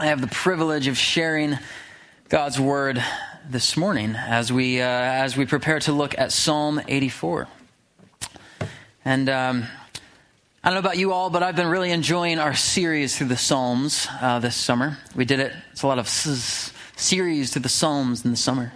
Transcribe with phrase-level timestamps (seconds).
[0.00, 1.58] I have the privilege of sharing
[2.30, 3.04] God's word
[3.46, 7.46] this morning as we uh, as we prepare to look at Psalm 84.
[9.04, 9.66] And um,
[10.64, 13.36] I don't know about you all, but I've been really enjoying our series through the
[13.36, 14.96] Psalms uh, this summer.
[15.14, 18.72] We did it; it's a lot of series through the Psalms in the summer.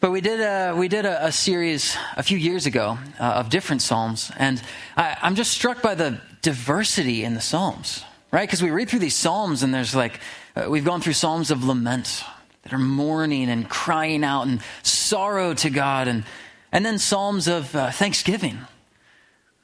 [0.00, 3.48] But we did a, we did a, a series a few years ago uh, of
[3.48, 4.62] different Psalms, and
[4.94, 8.46] I, I'm just struck by the diversity in the Psalms right?
[8.46, 10.20] Because we read through these Psalms and there's like,
[10.54, 12.24] uh, we've gone through Psalms of lament
[12.62, 16.24] that are mourning and crying out and sorrow to God, and,
[16.72, 18.58] and then Psalms of uh, thanksgiving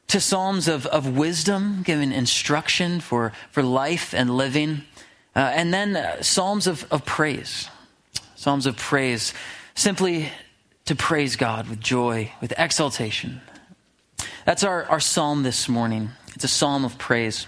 [0.06, 4.82] to Psalms of, of wisdom, giving instruction for, for life and living,
[5.34, 7.68] uh, and then uh, Psalms of, of praise.
[8.36, 9.32] Psalms of praise,
[9.74, 10.30] simply
[10.84, 13.40] to praise God with joy, with exaltation.
[14.44, 16.10] That's our, our psalm this morning.
[16.34, 17.46] It's a psalm of praise.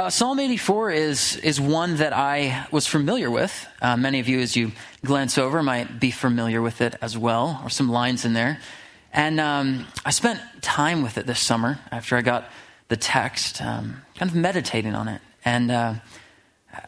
[0.00, 3.68] Uh, Psalm 84 is, is one that I was familiar with.
[3.82, 4.72] Uh, many of you, as you
[5.04, 8.60] glance over, might be familiar with it as well, or some lines in there.
[9.12, 12.48] And um, I spent time with it this summer after I got
[12.88, 15.20] the text, um, kind of meditating on it.
[15.44, 15.94] And uh,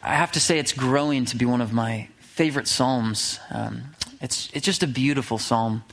[0.03, 3.39] I have to say, it's growing to be one of my favorite psalms.
[3.51, 3.83] Um,
[4.23, 5.84] it's, it's just a beautiful psalm.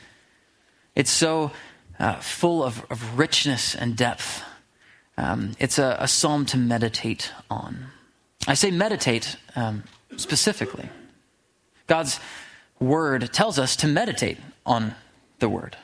[0.95, 1.51] It's so
[1.99, 4.41] uh, full of, of richness and depth.
[5.19, 7.87] Um, it's a, a, psalm to meditate on.
[8.47, 9.83] I say meditate um,
[10.15, 10.89] specifically.
[11.87, 12.21] God's
[12.79, 14.95] word tells us to meditate on
[15.39, 15.75] the word.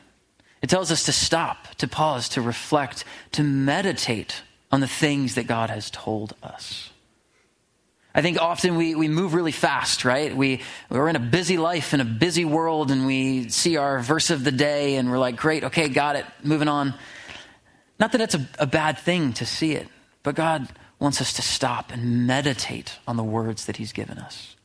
[0.61, 4.41] It tells us to stop, to pause, to reflect, to meditate
[4.71, 6.91] on the things that God has told us.
[8.13, 10.33] I think often we, we move really fast, right?
[10.33, 14.29] We, we're in a busy life, in a busy world, and we see our verse
[14.29, 16.93] of the day, and we're like, great, okay, got it, moving on.
[17.99, 19.87] Not that it's a, a bad thing to see it,
[20.23, 20.67] but God
[20.99, 24.55] wants us to stop and meditate on the words that He's given us.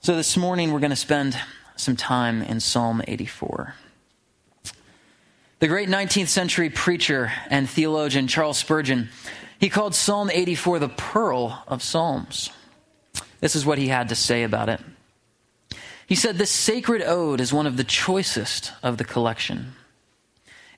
[0.00, 1.38] So this morning, we're going to spend
[1.76, 3.74] some time in Psalm 84.
[5.60, 9.08] The great 19th century preacher and theologian Charles Spurgeon,
[9.58, 12.50] he called Psalm 84 the pearl of Psalms.
[13.40, 14.80] This is what he had to say about it.
[16.06, 19.74] He said, This sacred ode is one of the choicest of the collection.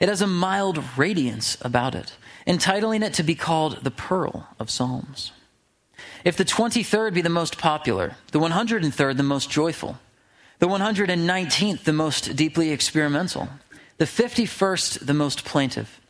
[0.00, 2.14] It has a mild radiance about it,
[2.46, 5.32] entitling it to be called the Pearl of Psalms.
[6.24, 9.98] If the 23rd be the most popular, the 103rd the most joyful,
[10.58, 13.48] the 119th the most deeply experimental,
[13.98, 16.00] the 51st the most plaintive,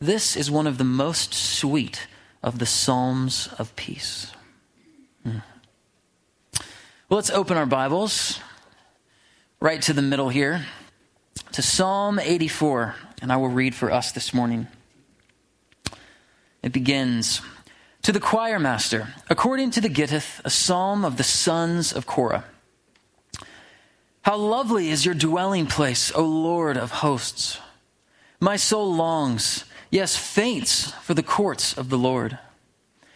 [0.00, 2.08] this is one of the most sweet
[2.42, 4.32] of the Psalms of peace.
[5.22, 5.38] Hmm.
[7.08, 8.40] Well, let's open our Bibles
[9.60, 10.66] right to the middle here
[11.52, 14.66] to Psalm 84, and I will read for us this morning.
[16.62, 17.40] It begins
[18.02, 22.44] To the choir master, according to the Gittith, a psalm of the sons of Korah.
[24.22, 27.58] How lovely is your dwelling place, O Lord of hosts!
[28.40, 32.38] My soul longs, yes, faints for the courts of the Lord.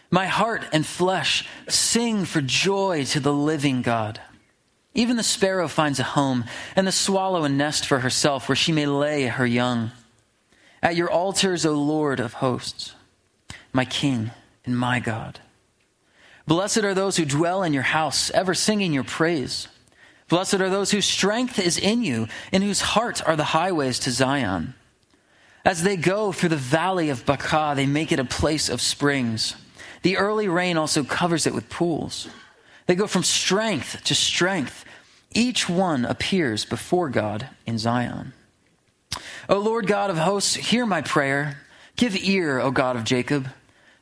[0.09, 4.19] My heart and flesh sing for joy to the living God.
[4.93, 6.43] Even the sparrow finds a home,
[6.75, 9.91] and the swallow a nest for herself where she may lay her young.
[10.83, 12.95] At your altars, O Lord of hosts,
[13.71, 14.31] my King
[14.65, 15.39] and my God.
[16.45, 19.67] Blessed are those who dwell in your house, ever singing your praise.
[20.27, 24.11] Blessed are those whose strength is in you, in whose heart are the highways to
[24.11, 24.73] Zion.
[25.63, 29.55] As they go through the valley of Baca, they make it a place of springs.
[30.01, 32.27] The early rain also covers it with pools.
[32.91, 34.83] They go from strength to strength.
[35.33, 38.33] Each one appears before God in Zion.
[39.47, 41.61] O Lord God of hosts, hear my prayer.
[41.95, 43.47] Give ear, O God of Jacob.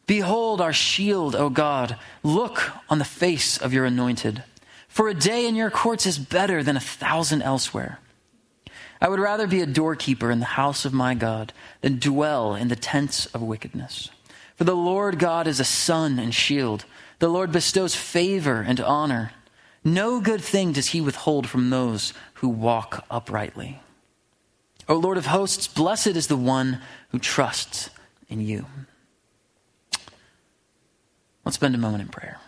[0.07, 1.97] Behold our shield, O God.
[2.23, 4.43] Look on the face of your anointed.
[4.87, 7.99] For a day in your courts is better than a thousand elsewhere.
[8.99, 12.69] I would rather be a doorkeeper in the house of my God than dwell in
[12.69, 14.09] the tents of wickedness.
[14.55, 16.85] For the Lord God is a sun and shield.
[17.19, 19.33] The Lord bestows favor and honor.
[19.83, 23.81] No good thing does he withhold from those who walk uprightly.
[24.87, 27.89] O Lord of hosts, blessed is the one who trusts
[28.29, 28.65] in you.
[31.45, 32.39] Let's spend a moment in prayer.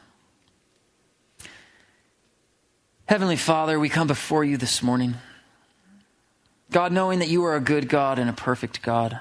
[3.08, 5.16] Heavenly Father, we come before you this morning.
[6.72, 9.20] God, knowing that you are a good God and a perfect God.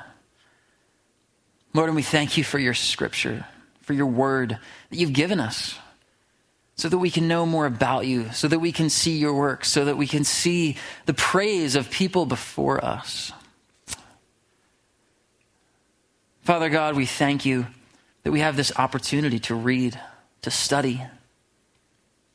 [1.75, 3.45] Lord, and we thank you for your scripture
[3.91, 4.57] for your word
[4.91, 5.77] that you've given us
[6.77, 9.65] so that we can know more about you, so that we can see your work,
[9.65, 10.77] so that we can see
[11.07, 13.33] the praise of people before us.
[16.43, 17.67] Father God, we thank you
[18.23, 19.99] that we have this opportunity to read,
[20.43, 21.03] to study.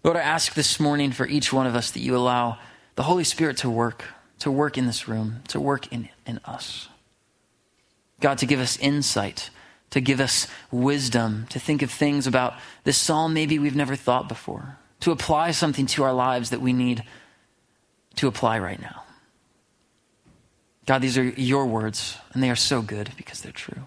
[0.03, 2.57] Lord, I ask this morning for each one of us that you allow
[2.95, 4.03] the Holy Spirit to work,
[4.39, 6.89] to work in this room, to work in, in us.
[8.19, 9.51] God, to give us insight,
[9.95, 12.53] to give us wisdom, to think of things about
[12.83, 16.73] this psalm maybe we've never thought before, to apply something to our lives that we
[16.73, 17.01] need
[18.15, 19.03] to apply right now.
[20.85, 23.83] God, these are your words, and they are so good because they're true.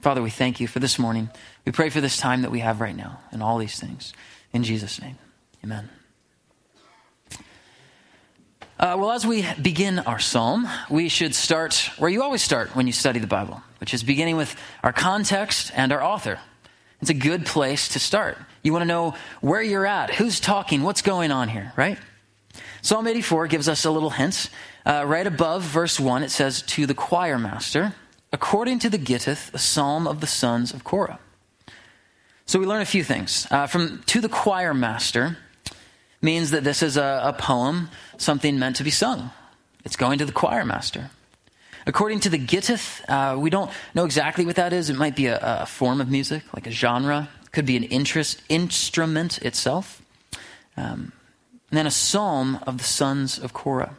[0.00, 1.28] Father, we thank you for this morning.
[1.66, 4.14] We pray for this time that we have right now and all these things.
[4.54, 5.18] In Jesus' name,
[5.62, 5.90] amen.
[8.76, 12.88] Uh, well, as we begin our psalm, we should start where you always start when
[12.88, 16.40] you study the Bible, which is beginning with our context and our author.
[17.00, 18.36] It's a good place to start.
[18.64, 21.98] You want to know where you're at, who's talking, what's going on here, right?
[22.82, 24.50] Psalm 84 gives us a little hint.
[24.84, 27.94] Uh, right above verse 1, it says, To the choir master,
[28.32, 31.20] according to the Gittith, a psalm of the sons of Korah.
[32.44, 33.46] So we learn a few things.
[33.52, 35.38] Uh, from to the choir master
[36.24, 39.30] means that this is a, a poem, something meant to be sung.
[39.84, 41.10] It's going to the choir master.
[41.86, 44.88] According to the Gittith, uh, we don't know exactly what that is.
[44.88, 47.28] It might be a, a form of music, like a genre.
[47.52, 50.02] Could be an interest, instrument itself.
[50.76, 51.12] Um,
[51.70, 53.94] and then a psalm of the sons of Korah.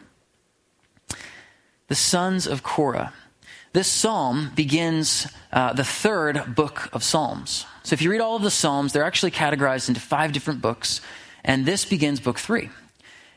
[1.87, 3.13] The sons of Korah.
[3.73, 7.65] This psalm begins uh, the third book of Psalms.
[7.83, 11.01] So if you read all of the Psalms, they're actually categorized into five different books,
[11.45, 12.69] and this begins book three.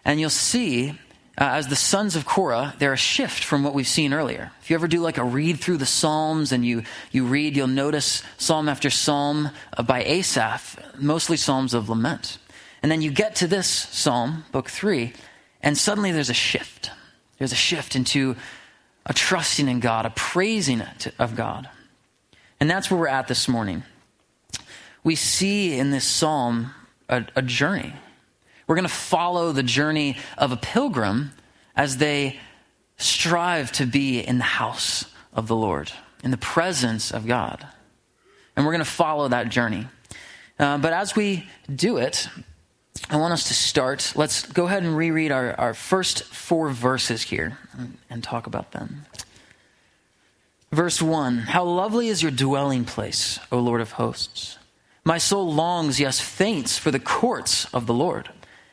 [0.04, 0.94] And you'll see, uh,
[1.36, 4.50] as the sons of Korah, they're a shift from what we've seen earlier.
[4.62, 6.82] If you ever do like a read through the Psalms and you,
[7.12, 12.38] you read, you'll notice psalm after psalm uh, by Asaph, mostly psalms of lament.
[12.82, 15.12] And then you get to this psalm, book three,
[15.62, 16.90] and suddenly there's a shift.
[17.38, 18.36] There's a shift into
[19.04, 20.82] a trusting in God, a praising
[21.18, 21.68] of God.
[22.58, 23.82] And that's where we're at this morning.
[25.04, 26.72] We see in this psalm
[27.08, 27.92] a, a journey.
[28.66, 31.32] We're going to follow the journey of a pilgrim
[31.74, 32.38] as they
[32.98, 37.66] strive to be in the house of the Lord, in the presence of God.
[38.56, 39.86] And we're going to follow that journey.
[40.58, 42.28] Uh, but as we do it,
[43.08, 44.12] I want us to start.
[44.16, 47.56] Let's go ahead and reread our, our first four verses here
[48.10, 49.06] and talk about them.
[50.72, 54.57] Verse 1 How lovely is your dwelling place, O Lord of hosts!
[55.08, 58.28] My soul longs, yes, faints for the courts of the Lord.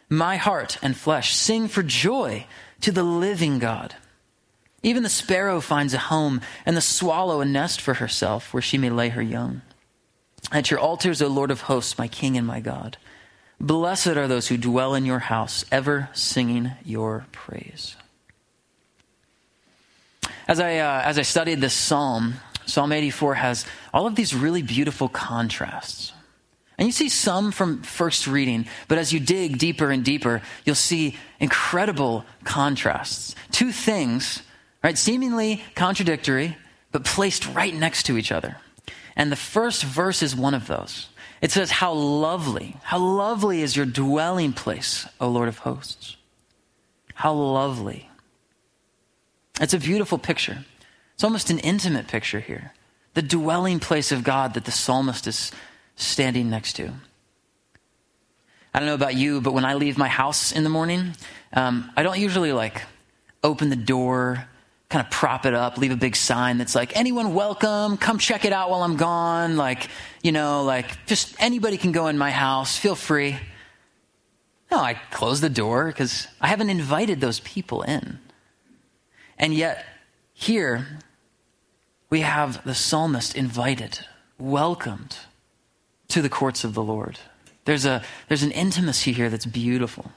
[0.09, 2.45] My heart and flesh sing for joy
[2.81, 3.95] to the living God.
[4.83, 8.77] Even the sparrow finds a home, and the swallow a nest for herself where she
[8.77, 9.61] may lay her young.
[10.51, 12.97] At your altars, O Lord of hosts, my King and my God.
[13.61, 17.95] Blessed are those who dwell in your house, ever singing your praise.
[20.49, 24.63] As I, uh, as I studied this psalm, Psalm 84 has all of these really
[24.63, 26.11] beautiful contrasts.
[26.77, 30.75] And you see some from first reading, but as you dig deeper and deeper, you'll
[30.75, 33.33] see incredible contrasts.
[33.51, 34.41] Two things,
[34.83, 36.57] right, seemingly contradictory,
[36.91, 38.57] but placed right next to each other.
[39.15, 41.07] And the first verse is one of those.
[41.41, 46.17] It says, How lovely, how lovely is your dwelling place, O Lord of hosts.
[47.13, 48.09] How lovely.
[49.61, 50.65] It's a beautiful picture.
[51.13, 52.73] It's almost an intimate picture here.
[53.13, 55.51] The dwelling place of God that the psalmist is
[55.95, 56.91] standing next to.
[58.73, 61.13] I don't know about you, but when I leave my house in the morning,
[61.53, 62.81] um, I don't usually like
[63.43, 64.47] open the door
[64.89, 68.45] kind of prop it up, leave a big sign that's like, anyone welcome, come check
[68.45, 69.57] it out while I'm gone.
[69.57, 69.89] Like,
[70.21, 73.37] you know, like just anybody can go in my house, feel free.
[74.71, 78.19] No, I close the door because I haven't invited those people in.
[79.37, 79.85] And yet,
[80.33, 80.99] here,
[82.09, 83.99] we have the psalmist invited,
[84.37, 85.17] welcomed
[86.09, 87.19] to the courts of the Lord.
[87.65, 90.11] There's, a, there's an intimacy here that's beautiful.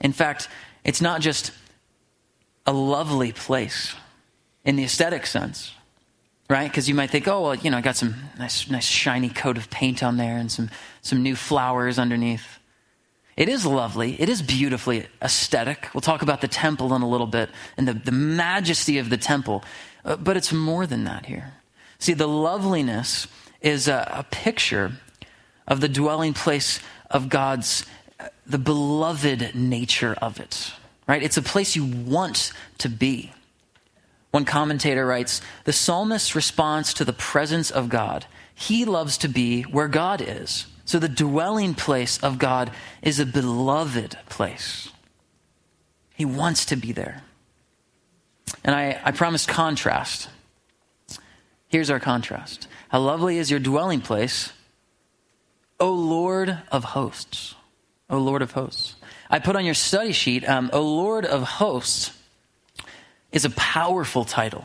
[0.00, 0.48] In fact,
[0.84, 1.52] it's not just
[2.66, 3.94] a lovely place
[4.64, 5.72] in the aesthetic sense,
[6.50, 6.68] right?
[6.68, 9.56] Because you might think, oh, well, you know, I got some nice, nice shiny coat
[9.56, 10.70] of paint on there and some,
[11.02, 12.58] some new flowers underneath.
[13.36, 14.20] It is lovely.
[14.20, 15.88] It is beautifully aesthetic.
[15.94, 19.16] We'll talk about the temple in a little bit and the, the majesty of the
[19.16, 19.62] temple.
[20.04, 21.54] Uh, but it's more than that here.
[21.98, 23.26] See, the loveliness
[23.60, 24.92] is a, a picture
[25.66, 27.84] of the dwelling place of God's
[28.20, 30.72] uh, the beloved nature of it,
[31.06, 31.22] right?
[31.22, 33.32] It's a place you want to be.
[34.30, 39.62] One commentator writes The psalmist's response to the presence of God, he loves to be
[39.62, 40.66] where God is.
[40.84, 42.70] So the dwelling place of God
[43.02, 44.90] is a beloved place.
[46.16, 47.22] He wants to be there.
[48.64, 50.30] And I, I promised contrast.
[51.68, 52.66] Here's our contrast.
[52.88, 54.52] How lovely is your dwelling place,
[55.78, 57.54] O Lord of hosts.
[58.10, 58.96] O Lord of hosts.
[59.30, 62.12] I put on your study sheet, um, O Lord of hosts
[63.32, 64.64] is a powerful title.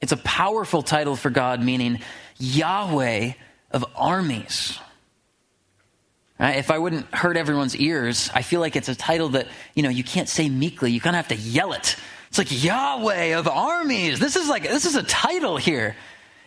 [0.00, 2.00] It's a powerful title for God, meaning
[2.38, 3.32] Yahweh
[3.70, 4.78] of armies.
[6.38, 6.58] Right?
[6.58, 9.88] If I wouldn't hurt everyone's ears, I feel like it's a title that, you know,
[9.88, 10.90] you can't say meekly.
[10.90, 11.96] You kind of have to yell it.
[12.28, 14.18] It's like Yahweh of armies.
[14.18, 15.96] This is like, this is a title here.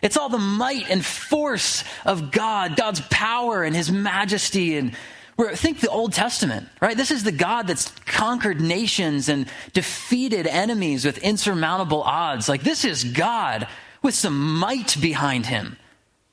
[0.02, 4.76] It's all the might and force of God, God's power and his majesty.
[4.76, 4.96] And
[5.54, 6.96] think the Old Testament, right?
[6.96, 12.48] This is the God that's conquered nations and defeated enemies with insurmountable odds.
[12.48, 13.66] Like, this is God
[14.02, 15.76] with some might behind him,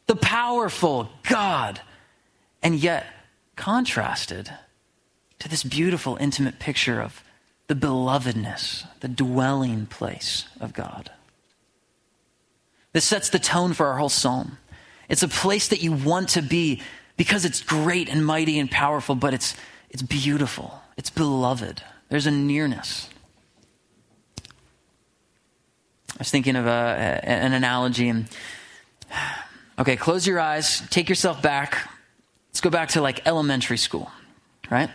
[0.07, 1.81] the powerful God.
[2.61, 3.05] And yet,
[3.55, 4.51] contrasted
[5.39, 7.23] to this beautiful, intimate picture of
[7.67, 11.11] the belovedness, the dwelling place of God.
[12.95, 14.57] This sets the tone for our whole psalm.
[15.09, 16.81] It's a place that you want to be
[17.17, 19.53] because it's great and mighty and powerful, but it's,
[19.89, 20.81] it's beautiful.
[20.95, 21.83] It's beloved.
[22.07, 23.09] There's a nearness.
[24.39, 28.07] I was thinking of a, an analogy.
[28.07, 28.29] And,
[29.79, 31.89] okay, close your eyes, take yourself back.
[32.47, 34.09] Let's go back to like elementary school,
[34.71, 34.89] right?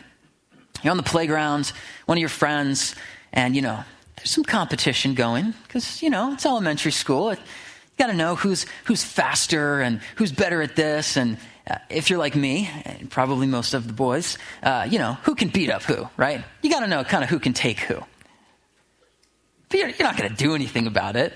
[0.83, 1.71] You're on the playground,
[2.07, 2.95] one of your friends,
[3.31, 3.85] and you know,
[4.17, 7.29] there's some competition going because, you know, it's elementary school.
[7.29, 7.41] It,
[8.01, 11.17] got to know who's who's faster and who's better at this.
[11.17, 11.37] And
[11.71, 15.35] uh, if you're like me and probably most of the boys uh, you know who
[15.35, 16.43] can beat up who right?
[16.63, 18.03] You got to know kind of who can take who.
[19.69, 21.33] But you're, you're not going to do anything about it.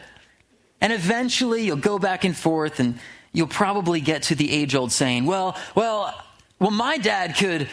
[0.81, 2.99] And eventually you'll go back and forth and
[3.33, 6.15] you'll probably get to the age old saying well well
[6.59, 7.69] well my dad could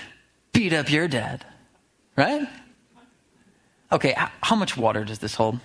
[0.52, 1.46] beat up your dad.
[2.18, 2.46] Right?
[3.90, 5.60] Okay how much water does this hold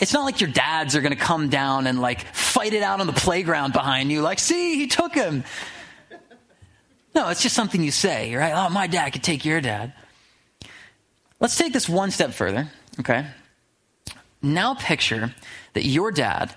[0.00, 3.00] it's not like your dads are going to come down and like fight it out
[3.00, 5.44] on the playground behind you, like, see, he took him.
[7.14, 8.52] No, it's just something you say, right?
[8.54, 9.92] Oh, my dad could take your dad.
[11.40, 12.68] Let's take this one step further,
[13.00, 13.26] okay?
[14.42, 15.34] Now picture
[15.74, 16.54] that your dad,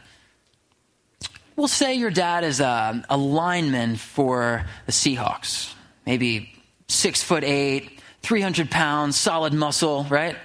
[1.56, 5.74] we'll say your dad is a, a lineman for the Seahawks,
[6.06, 6.54] maybe
[6.88, 10.36] six foot eight, 300 pounds, solid muscle, right?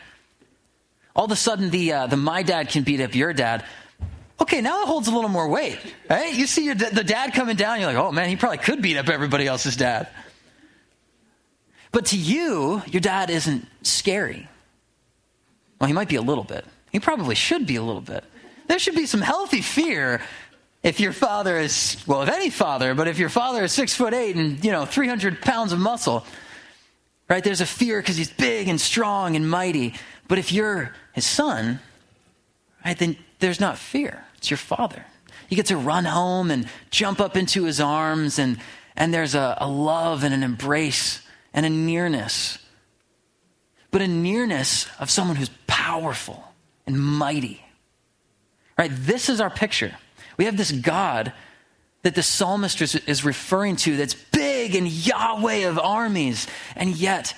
[1.16, 3.64] All of a sudden the, uh, the my dad can beat up your dad.
[4.40, 5.78] Okay, now it holds a little more weight,
[6.10, 6.32] right?
[6.32, 8.98] You see your, the dad coming down, you're like, oh man, he probably could beat
[8.98, 10.08] up everybody else's dad.
[11.90, 14.46] But to you, your dad isn't scary.
[15.80, 16.66] Well, he might be a little bit.
[16.92, 18.22] He probably should be a little bit.
[18.68, 20.20] There should be some healthy fear
[20.82, 24.12] if your father is, well, if any father, but if your father is six foot
[24.12, 26.26] eight and, you know, 300 pounds of muscle,
[27.28, 27.42] right?
[27.42, 29.94] There's a fear because he's big and strong and mighty.
[30.28, 31.80] But if you're his son,
[32.84, 34.24] right, then there's not fear.
[34.36, 35.04] It's your father.
[35.48, 38.58] You get to run home and jump up into his arms, and,
[38.96, 41.22] and there's a, a love and an embrace
[41.54, 42.58] and a nearness.
[43.90, 46.42] But a nearness of someone who's powerful
[46.86, 47.64] and mighty.
[48.76, 48.90] Right?
[48.92, 49.94] This is our picture.
[50.36, 51.32] We have this God
[52.02, 57.34] that the psalmist is, is referring to that's big and Yahweh of armies, and yet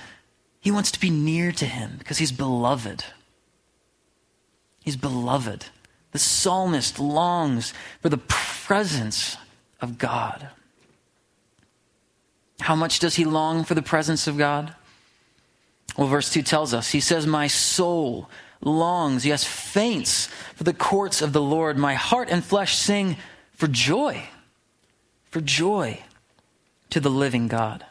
[0.60, 3.04] he wants to be near to him because he's beloved.
[4.80, 5.66] He's beloved.
[6.12, 9.36] The psalmist longs for the presence
[9.80, 10.48] of God.
[12.60, 14.74] How much does he long for the presence of God?
[15.96, 18.28] Well, verse 2 tells us He says, My soul
[18.60, 21.78] longs, yes, faints for the courts of the Lord.
[21.78, 23.16] My heart and flesh sing
[23.52, 24.22] for joy,
[25.30, 26.02] for joy
[26.90, 27.84] to the living God.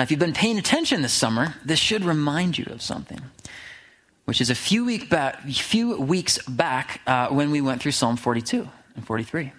[0.00, 3.20] Now, if you've been paying attention this summer, this should remind you of something,
[4.24, 5.12] which is a few, week
[5.46, 8.66] few weeks back uh, when we went through Psalm 42
[8.96, 9.52] and 43.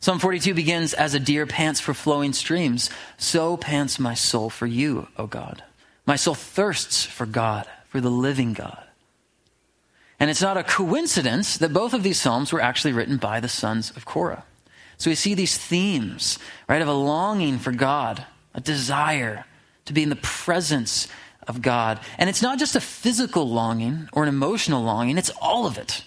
[0.00, 4.66] Psalm 42 begins, As a deer pants for flowing streams, so pants my soul for
[4.66, 5.62] you, O God.
[6.06, 8.84] My soul thirsts for God, for the living God.
[10.18, 13.48] And it's not a coincidence that both of these Psalms were actually written by the
[13.48, 14.42] sons of Korah.
[14.96, 19.44] So we see these themes, right, of a longing for God, a desire
[19.88, 21.08] to be in the presence
[21.46, 21.98] of God.
[22.18, 26.04] And it's not just a physical longing or an emotional longing, it's all of it.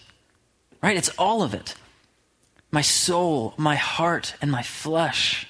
[0.82, 0.98] Right?
[0.98, 1.76] It's all of it.
[2.72, 5.48] My soul, my heart, and my flesh.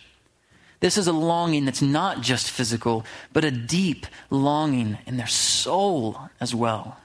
[0.80, 6.18] This is a longing that's not just physical, but a deep longing in their soul
[6.40, 6.98] as well.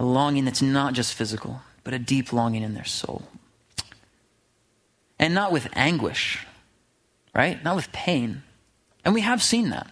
[0.00, 3.22] A longing that's not just physical, but a deep longing in their soul.
[5.18, 6.46] And not with anguish,
[7.34, 7.62] right?
[7.62, 8.42] Not with pain,
[9.04, 9.90] and we have seen that.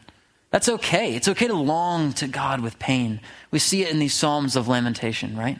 [0.51, 1.15] That's okay.
[1.15, 3.21] It's okay to long to God with pain.
[3.51, 5.59] We see it in these Psalms of lamentation, right?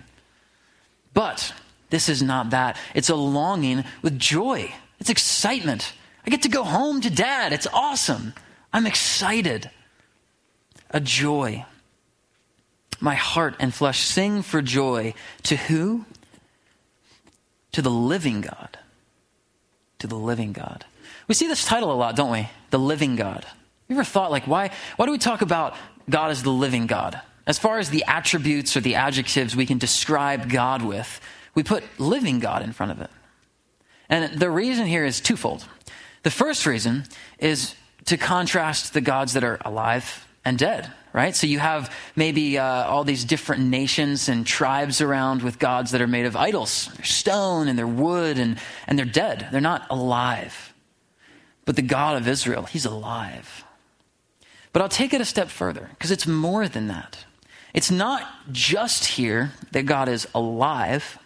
[1.13, 1.53] But
[1.91, 2.77] This is not that.
[2.95, 4.75] It's a longing with joy.
[4.99, 5.93] It's excitement.
[6.27, 7.53] I get to go home to dad.
[7.53, 8.35] It's awesome.
[8.73, 9.71] I'm excited.
[10.91, 11.65] A joy.
[13.01, 15.15] My heart and flesh sing for joy.
[15.45, 16.05] To who?
[17.73, 18.79] To the living God.
[20.01, 20.85] To the living God.
[21.29, 22.49] We see this title a lot, don't we?
[22.71, 23.45] The living God.
[23.89, 25.75] You ever thought, like, why, why do we talk about
[26.09, 27.21] God as the living God?
[27.47, 31.21] As far as the attributes or the adjectives we can describe God with,
[31.55, 33.11] we put living God in front of it.
[34.09, 35.65] And the reason here is twofold.
[36.23, 37.05] The first reason
[37.39, 37.75] is
[38.07, 41.35] to contrast the gods that are alive and dead, right?
[41.35, 46.01] So you have maybe uh, all these different nations and tribes around with gods that
[46.01, 46.91] are made of idols.
[46.97, 49.49] They're stone and they're wood and, and they're dead.
[49.51, 50.73] They're not alive.
[51.67, 53.65] But the God of Israel, he's alive.
[54.73, 57.25] But I'll take it a step further because it's more than that.
[57.75, 61.19] It's not just here that God is alive,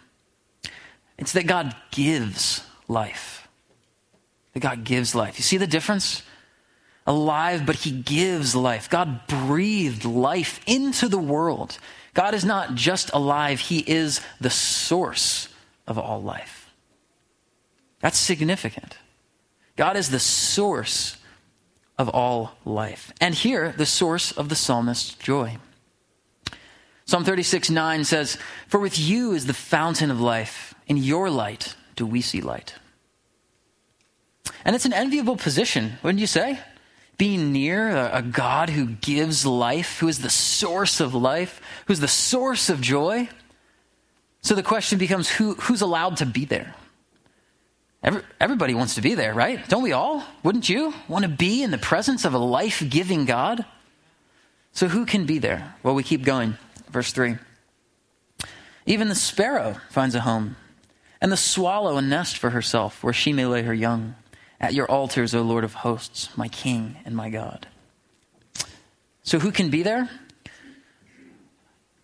[1.17, 3.47] it's that God gives life.
[4.53, 5.37] That God gives life.
[5.37, 6.23] You see the difference?
[7.07, 8.89] Alive, but He gives life.
[8.89, 11.77] God breathed life into the world.
[12.13, 15.47] God is not just alive, He is the source
[15.87, 16.69] of all life.
[18.01, 18.97] That's significant.
[19.81, 21.17] God is the source
[21.97, 23.11] of all life.
[23.19, 25.57] And here, the source of the psalmist's joy.
[27.05, 30.75] Psalm 36 9 says, For with you is the fountain of life.
[30.85, 32.75] In your light do we see light.
[34.63, 36.59] And it's an enviable position, wouldn't you say?
[37.17, 42.07] Being near a, God who gives life, who is the source of life, who's the
[42.07, 43.29] source of joy.
[44.43, 46.75] So the question becomes who, who's allowed to be there?
[48.03, 49.67] Every, everybody wants to be there, right?
[49.69, 50.25] Don't we all?
[50.43, 53.63] Wouldn't you want to be in the presence of a life giving God?
[54.73, 55.75] So who can be there?
[55.83, 56.57] Well, we keep going.
[56.89, 57.35] Verse 3.
[58.85, 60.55] Even the sparrow finds a home,
[61.21, 64.15] and the swallow a nest for herself where she may lay her young.
[64.59, 67.67] At your altars, O Lord of hosts, my King and my God.
[69.23, 70.09] So, who can be there?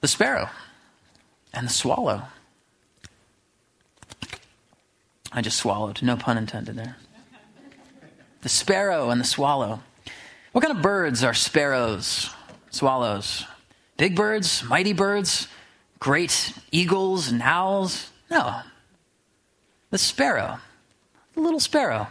[0.01, 0.49] The sparrow
[1.53, 2.23] and the swallow.
[5.31, 6.97] I just swallowed, no pun intended there.
[8.41, 9.81] The sparrow and the swallow.
[10.51, 12.29] What kind of birds are sparrows,
[12.69, 13.45] swallows?
[13.97, 15.47] Big birds, mighty birds,
[15.99, 18.11] great eagles and owls?
[18.29, 18.61] No.
[19.89, 20.59] The sparrow,
[21.33, 22.07] the little sparrow.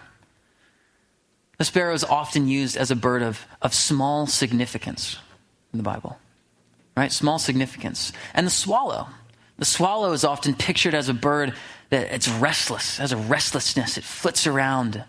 [1.59, 5.19] The sparrow is often used as a bird of, of small significance
[5.73, 6.19] in the Bible,
[6.97, 7.13] right?
[7.13, 8.13] Small significance.
[8.35, 9.09] And the swallow.
[9.59, 11.55] The swallow is often pictured as a bird
[11.91, 15.05] that it's restless, has a restlessness, it flits around.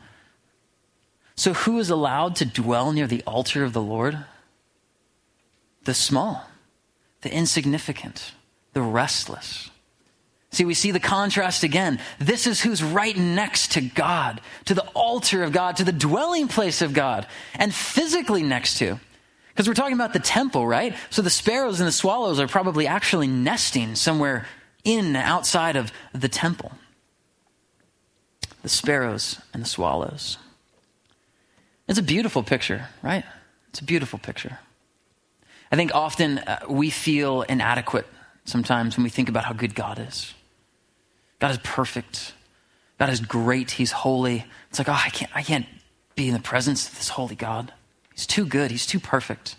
[1.35, 4.17] So, who is allowed to dwell near the altar of the Lord?
[5.83, 6.47] The small
[7.21, 8.31] the insignificant,
[8.73, 9.69] the restless.
[10.51, 11.99] See, we see the contrast again.
[12.19, 16.47] This is who's right next to God, to the altar of God, to the dwelling
[16.47, 18.99] place of God, and physically next to.
[19.49, 20.95] Because we're talking about the temple, right?
[21.09, 24.45] So the sparrows and the swallows are probably actually nesting somewhere
[24.88, 26.71] in outside of the temple.
[28.63, 30.38] The sparrows and the swallows.
[31.89, 33.26] It's a beautiful picture, right?
[33.69, 34.60] It's a beautiful picture.
[35.71, 38.08] I think often uh, we feel inadequate
[38.45, 40.34] sometimes when we think about how good God is.
[41.39, 42.34] God is perfect.
[42.97, 43.71] God is great.
[43.71, 44.45] He's holy.
[44.69, 45.65] It's like, oh, I can't, I can't
[46.15, 47.73] be in the presence of this holy God.
[48.13, 48.71] He's too good.
[48.71, 49.58] He's too perfect.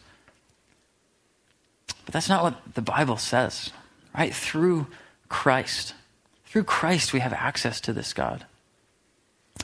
[2.06, 3.70] But that's not what the Bible says,
[4.16, 4.34] right?
[4.34, 4.86] Through
[5.28, 5.94] Christ.
[6.46, 8.44] Through Christ, we have access to this God.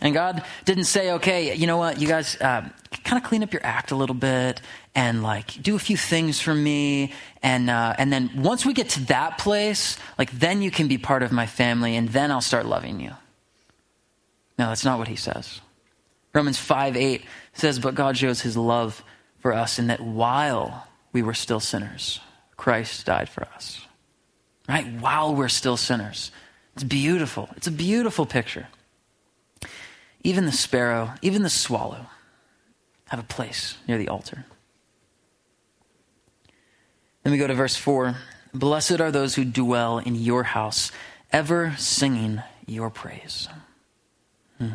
[0.00, 2.68] And God didn't say, okay, you know what, you guys uh,
[3.04, 4.60] kind of clean up your act a little bit
[4.94, 7.12] and like do a few things for me.
[7.42, 10.98] And, uh, and then once we get to that place, like then you can be
[10.98, 13.12] part of my family and then I'll start loving you.
[14.58, 15.60] No, that's not what he says.
[16.32, 17.24] Romans 5 8
[17.54, 19.02] says, But God shows his love
[19.38, 22.20] for us in that while we were still sinners,
[22.56, 23.83] Christ died for us.
[24.68, 24.86] Right?
[25.00, 26.30] While we're still sinners.
[26.74, 27.48] It's beautiful.
[27.56, 28.68] It's a beautiful picture.
[30.22, 32.06] Even the sparrow, even the swallow
[33.08, 34.46] have a place near the altar.
[37.22, 38.16] Then we go to verse 4
[38.52, 40.92] Blessed are those who dwell in your house,
[41.32, 43.48] ever singing your praise.
[44.58, 44.74] Hmm.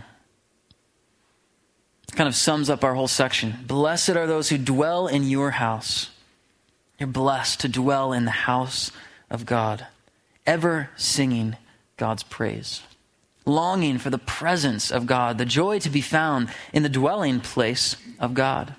[2.12, 3.56] Kind of sums up our whole section.
[3.66, 6.10] Blessed are those who dwell in your house.
[7.00, 8.92] You're blessed to dwell in the house
[9.30, 9.88] of God,
[10.46, 11.58] ever singing
[11.98, 12.82] God's praise
[13.50, 17.96] longing for the presence of God, the joy to be found in the dwelling place
[18.20, 18.76] of God.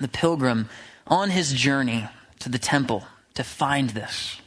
[0.00, 0.68] The pilgrim
[1.06, 2.08] on his journey
[2.40, 4.38] to the temple to find this.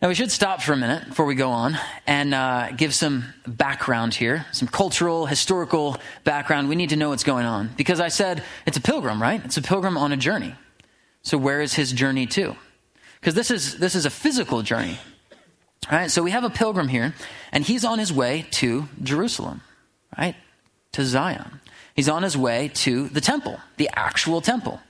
[0.00, 3.34] Now, we should stop for a minute before we go on and uh, give some
[3.48, 6.68] background here, some cultural, historical background.
[6.68, 7.70] We need to know what's going on.
[7.76, 9.44] Because I said it's a pilgrim, right?
[9.44, 10.54] It's a pilgrim on a journey.
[11.22, 12.54] So, where is his journey to?
[13.20, 14.98] Because this is, this is a physical journey.
[15.90, 16.10] Right?
[16.10, 17.14] So, we have a pilgrim here,
[17.52, 19.62] and he's on his way to Jerusalem,
[20.16, 20.34] right?
[20.92, 21.60] To Zion.
[21.94, 24.80] He's on his way to the temple, the actual temple.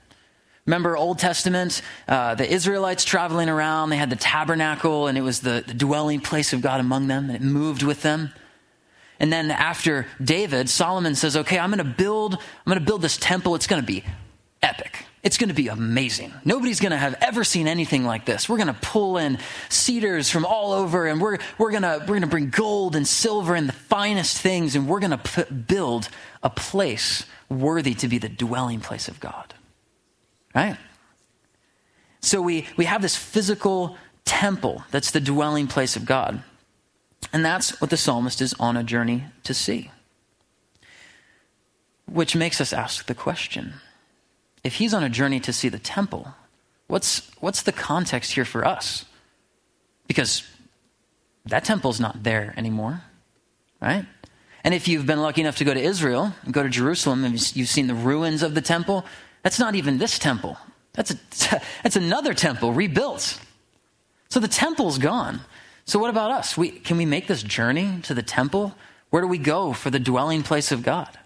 [0.69, 5.39] Remember Old Testament, uh, the Israelites traveling around, they had the tabernacle and it was
[5.39, 8.31] the, the dwelling place of God among them and it moved with them.
[9.19, 13.01] And then after David, Solomon says, okay, I'm going to build, I'm going to build
[13.01, 13.55] this temple.
[13.55, 14.03] It's going to be
[14.61, 15.05] epic.
[15.21, 16.33] It's going to be amazing.
[16.45, 18.47] Nobody's going to have ever seen anything like this.
[18.47, 22.05] We're going to pull in cedars from all over and we're, we're going to, we're
[22.05, 26.07] going to bring gold and silver and the finest things and we're going to build
[26.41, 29.53] a place worthy to be the dwelling place of God.
[30.55, 30.77] Right?
[32.21, 36.43] So we, we have this physical temple that's the dwelling place of God.
[37.33, 39.91] And that's what the psalmist is on a journey to see.
[42.05, 43.73] Which makes us ask the question
[44.63, 46.33] if he's on a journey to see the temple,
[46.87, 49.05] what's, what's the context here for us?
[50.07, 50.43] Because
[51.45, 53.01] that temple's not there anymore,
[53.81, 54.05] right?
[54.63, 57.55] And if you've been lucky enough to go to Israel and go to Jerusalem and
[57.55, 59.05] you've seen the ruins of the temple,
[59.43, 60.57] that's not even this temple.
[60.93, 61.17] That's, a,
[61.83, 63.39] that's another temple rebuilt.
[64.29, 65.41] So the temple's gone.
[65.85, 66.57] So what about us?
[66.57, 68.75] We, can we make this journey to the temple?
[69.09, 71.17] Where do we go for the dwelling place of God?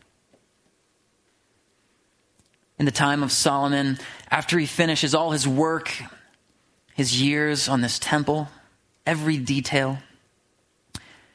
[2.79, 3.99] In the time of Solomon,
[4.31, 5.93] after he finishes all his work,
[6.95, 8.49] his years on this temple,
[9.05, 9.99] every detail,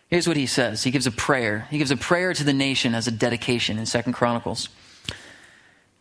[0.09, 0.83] here's what he says.
[0.83, 1.67] He gives a prayer.
[1.71, 4.69] He gives a prayer to the nation as a dedication in Second Chronicles.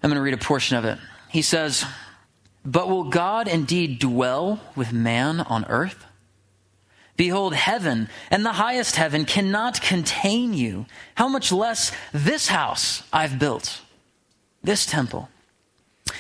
[0.01, 0.97] I'm going to read a portion of it.
[1.29, 1.85] He says,
[2.65, 6.05] But will God indeed dwell with man on earth?
[7.17, 10.85] Behold, heaven and the highest heaven cannot contain you.
[11.15, 13.81] How much less this house I've built,
[14.67, 15.29] this temple.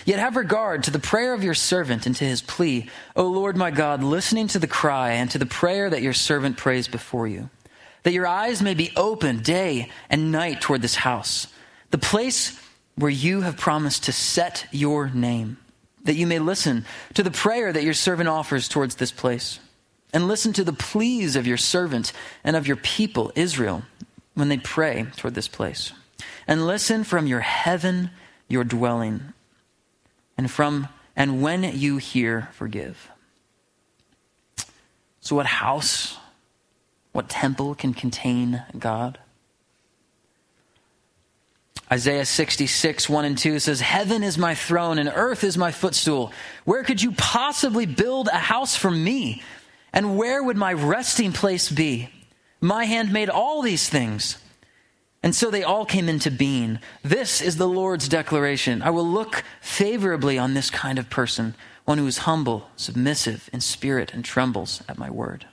[0.05, 3.57] Yet have regard to the prayer of your servant and to his plea, O Lord
[3.57, 7.27] my God, listening to the cry and to the prayer that your servant prays before
[7.27, 7.49] you,
[8.03, 11.47] that your eyes may be open day and night toward this house,
[11.91, 12.57] the place
[12.95, 15.57] where you have promised to set your name,
[16.05, 19.59] that you may listen to the prayer that your servant offers towards this place,
[20.13, 22.13] and listen to the pleas of your servant
[22.45, 23.83] and of your people, Israel,
[24.35, 25.91] when they pray toward this place.
[26.47, 28.09] And listen from your heaven,
[28.47, 29.33] your dwelling,
[30.37, 33.09] and from and when you hear, forgive.
[35.19, 36.17] So, what house,
[37.11, 39.17] what temple can contain God?
[41.91, 46.31] Isaiah 66, 1 and 2 says, Heaven is my throne and earth is my footstool.
[46.65, 49.41] Where could you possibly build a house for me?
[49.93, 52.09] And where would my resting place be?
[52.59, 54.37] My hand made all these things.
[55.23, 56.79] And so they all came into being.
[57.03, 58.81] This is the Lord's declaration.
[58.81, 63.61] I will look favorably on this kind of person, one who is humble, submissive in
[63.61, 65.45] spirit, and trembles at my word.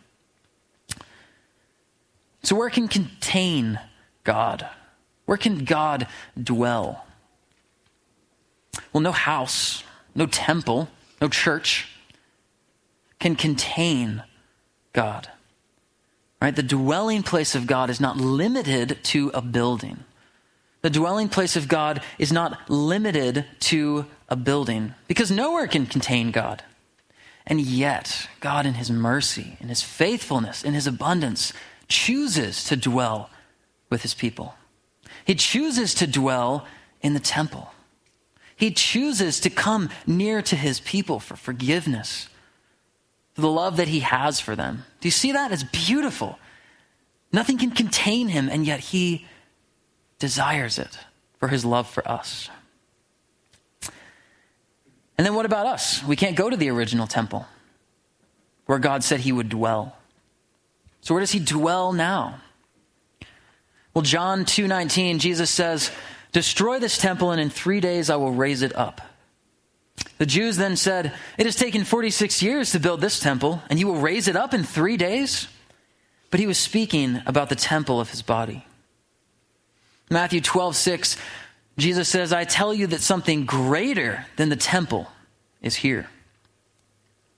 [2.42, 3.81] So, where can contain
[4.22, 4.68] God?
[5.24, 6.07] Where can God
[6.40, 7.07] dwell?
[8.92, 9.83] Well, no house,
[10.14, 10.88] no temple,
[11.20, 11.88] no church
[13.18, 14.22] can contain
[14.92, 15.31] God.
[16.44, 16.54] Right?
[16.54, 20.04] The dwelling place of God is not limited to a building.
[20.83, 26.33] The dwelling place of God is not limited to a building because nowhere can contain
[26.33, 26.62] God.
[27.46, 31.54] And yet, God, in His mercy, in His faithfulness, in His abundance,
[31.88, 33.30] chooses to dwell
[33.88, 34.54] with His people.
[35.24, 36.66] He chooses to dwell
[37.00, 37.72] in the temple.
[38.54, 42.34] He chooses to come near to his people for forgiveness, for
[43.35, 44.85] the love that he has for them.
[45.01, 45.53] Do you see that?
[45.53, 46.38] It's beautiful.
[47.33, 49.27] Nothing can contain him, and yet he
[50.18, 50.99] desires it
[51.38, 52.49] for his love for us.
[55.18, 56.03] And then what about us?
[56.05, 57.47] We can't go to the original temple
[58.66, 59.97] where God said he would dwell.
[61.01, 62.40] So where does he dwell now?
[63.92, 65.90] Well, John 2:19, Jesus says,
[66.33, 69.01] "Destroy this temple and in 3 days I will raise it up."
[70.18, 73.87] The Jews then said, "It has taken 46 years to build this temple, and you
[73.87, 75.48] will raise it up in 3 days?"
[76.30, 78.66] But he was speaking about the temple of his body.
[80.11, 81.16] Matthew 12:6,
[81.78, 85.11] Jesus says, "I tell you that something greater than the temple
[85.61, 86.09] is here."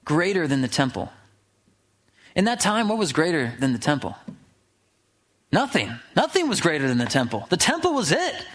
[0.05, 1.13] Greater than the temple.
[2.35, 4.17] In that time, what was greater than the temple?
[5.51, 5.99] Nothing.
[6.15, 7.47] Nothing was greater than the temple.
[7.49, 8.47] The temple was it.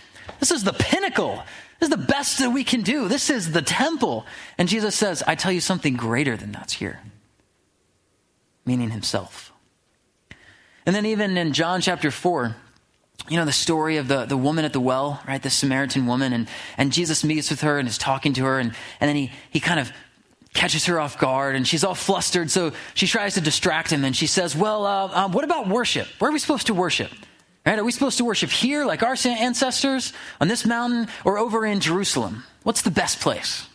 [0.41, 1.41] This is the pinnacle.
[1.79, 3.07] This is the best that we can do.
[3.07, 4.25] This is the temple.
[4.57, 6.99] And Jesus says, I tell you something greater than that's here.
[8.65, 9.53] meaning himself.
[10.85, 12.55] And then, even in John chapter 4,
[13.29, 15.41] you know, the story of the, the woman at the well, right?
[15.41, 16.33] The Samaritan woman.
[16.33, 18.57] And, and Jesus meets with her and is talking to her.
[18.57, 19.91] And, and then he, he kind of
[20.55, 22.49] catches her off guard and she's all flustered.
[22.49, 26.07] So she tries to distract him and she says, Well, uh, uh, what about worship?
[26.17, 27.11] Where are we supposed to worship?
[27.65, 27.77] Right?
[27.77, 31.79] Are we supposed to worship here like our ancestors on this mountain or over in
[31.79, 32.43] Jerusalem?
[32.63, 33.67] What's the best place?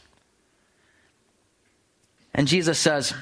[2.35, 3.15] And Jesus says,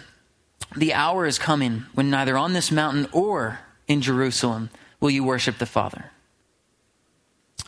[0.75, 5.59] The hour is coming when neither on this mountain or in Jerusalem will you worship
[5.59, 6.11] the Father.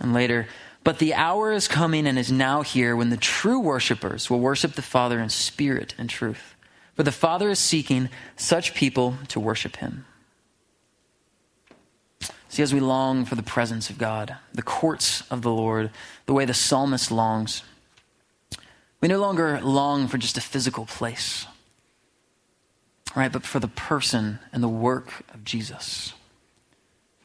[0.00, 0.48] And later,
[0.82, 4.72] but the hour is coming and is now here when the true worshippers will worship
[4.72, 6.54] the Father in spirit and truth.
[6.94, 10.06] For the Father is seeking such people to worship him.
[12.56, 15.90] See, as we long for the presence of God, the courts of the Lord,
[16.24, 17.62] the way the psalmist longs,
[19.02, 21.44] we no longer long for just a physical place,
[23.14, 23.30] right?
[23.30, 26.14] But for the person and the work of Jesus.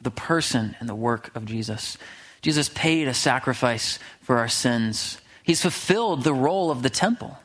[0.02, 1.96] The person and the work of Jesus.
[2.42, 5.18] Jesus paid a sacrifice for our sins.
[5.42, 7.38] He's fulfilled the role of the temple.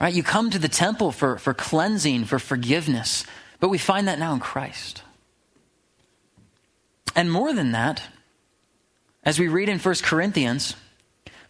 [0.00, 0.14] Right?
[0.14, 3.26] You come to the temple for, for cleansing, for forgiveness,
[3.60, 5.02] but we find that now in Christ.
[7.14, 8.02] And more than that,
[9.24, 10.76] as we read in 1 Corinthians,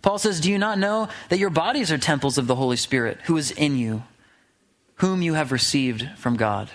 [0.02, 3.18] Paul says, Do you not know that your bodies are temples of the Holy Spirit
[3.24, 4.04] who is in you,
[4.96, 6.70] whom you have received from God?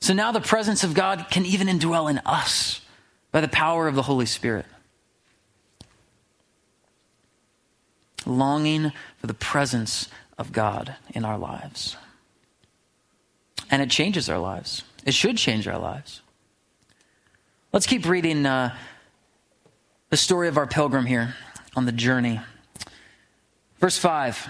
[0.00, 2.80] So now the presence of God can even indwell in us
[3.32, 4.66] by the power of the Holy Spirit.
[8.28, 11.96] longing for the presence of God in our lives.
[13.70, 14.84] And it changes our lives.
[15.04, 16.22] It should change our lives.
[17.70, 18.74] Let's keep reading uh,
[20.08, 21.34] the story of our pilgrim here
[21.76, 22.40] on the journey.
[23.78, 24.48] Verse 5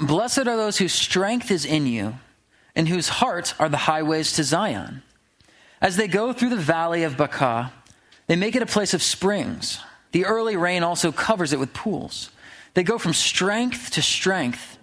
[0.00, 2.16] Blessed are those whose strength is in you,
[2.76, 5.02] and whose hearts are the highways to Zion.
[5.80, 7.72] As they go through the valley of Baca,
[8.26, 9.80] they make it a place of springs.
[10.12, 12.28] The early rain also covers it with pools.
[12.74, 14.76] They go from strength to strength.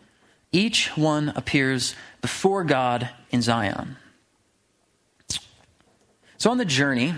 [0.52, 3.98] Each one appears before God in Zion.
[6.38, 7.14] So on the journey,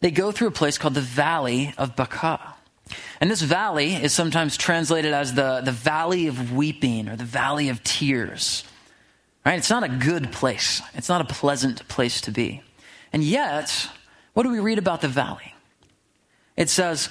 [0.00, 2.54] they go through a place called the Valley of Baca.
[3.20, 7.68] And this valley is sometimes translated as the, the Valley of Weeping or the Valley
[7.70, 8.64] of Tears.
[9.44, 9.58] Right?
[9.58, 10.82] It's not a good place.
[10.94, 12.62] It's not a pleasant place to be.
[13.12, 13.88] And yet,
[14.34, 15.54] what do we read about the valley?
[16.56, 17.08] It says,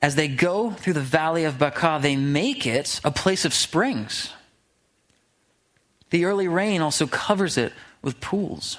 [0.00, 4.32] as they go through the valley of Baca, they make it a place of springs.
[6.10, 7.72] The early rain also covers it
[8.02, 8.78] with pools.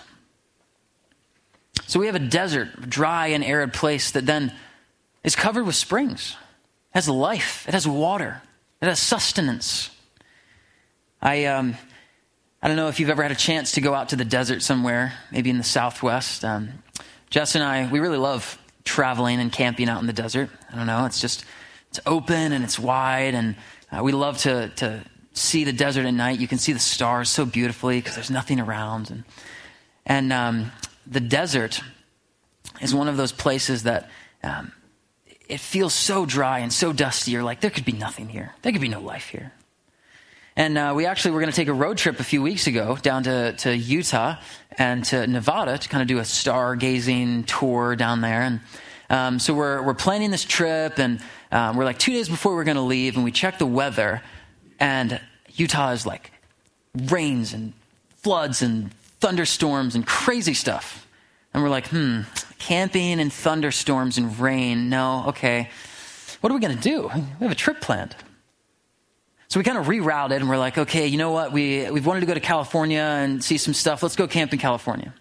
[1.87, 4.53] So we have a desert, dry and arid place that then
[5.23, 6.35] is covered with springs.
[6.93, 8.41] It has life, it has water,
[8.81, 9.89] it has sustenance.
[11.21, 11.75] I, um,
[12.61, 14.61] I don't know if you've ever had a chance to go out to the desert
[14.61, 16.43] somewhere, maybe in the southwest.
[16.43, 16.83] Um,
[17.29, 20.49] Jess and I, we really love traveling and camping out in the desert.
[20.71, 21.05] I don't know.
[21.05, 21.45] It's just,
[21.89, 23.33] it's open and it's wide.
[23.33, 23.55] And
[23.91, 26.39] uh, we love to, to see the desert at night.
[26.39, 29.09] You can see the stars so beautifully because there's nothing around.
[29.11, 29.23] And,
[30.05, 30.71] and um,
[31.09, 31.81] the desert
[32.81, 34.09] is one of those places that
[34.43, 34.71] um,
[35.47, 37.31] it feels so dry and so dusty.
[37.31, 38.53] You're like, there could be nothing here.
[38.61, 39.53] There could be no life here.
[40.55, 42.97] And uh, we actually were going to take a road trip a few weeks ago
[43.01, 44.37] down to, to Utah
[44.77, 48.41] and to Nevada to kind of do a stargazing tour down there.
[48.41, 48.59] And
[49.09, 52.63] um, so we're, we're planning this trip, and um, we're like two days before we're
[52.63, 54.21] going to leave, and we check the weather,
[54.79, 55.21] and
[55.53, 56.31] Utah is like
[56.93, 57.73] rains and
[58.17, 61.07] floods and thunderstorms and crazy stuff.
[61.53, 62.21] And we're like, hmm,
[62.59, 64.89] camping and thunderstorms and rain.
[64.89, 65.69] No, okay.
[66.41, 67.09] What are we going to do?
[67.39, 68.15] We have a trip planned.
[69.47, 71.53] So we kind of rerouted and we're like, okay, you know what?
[71.53, 74.03] We, we've wanted to go to California and see some stuff.
[74.03, 75.13] Let's go camp in California.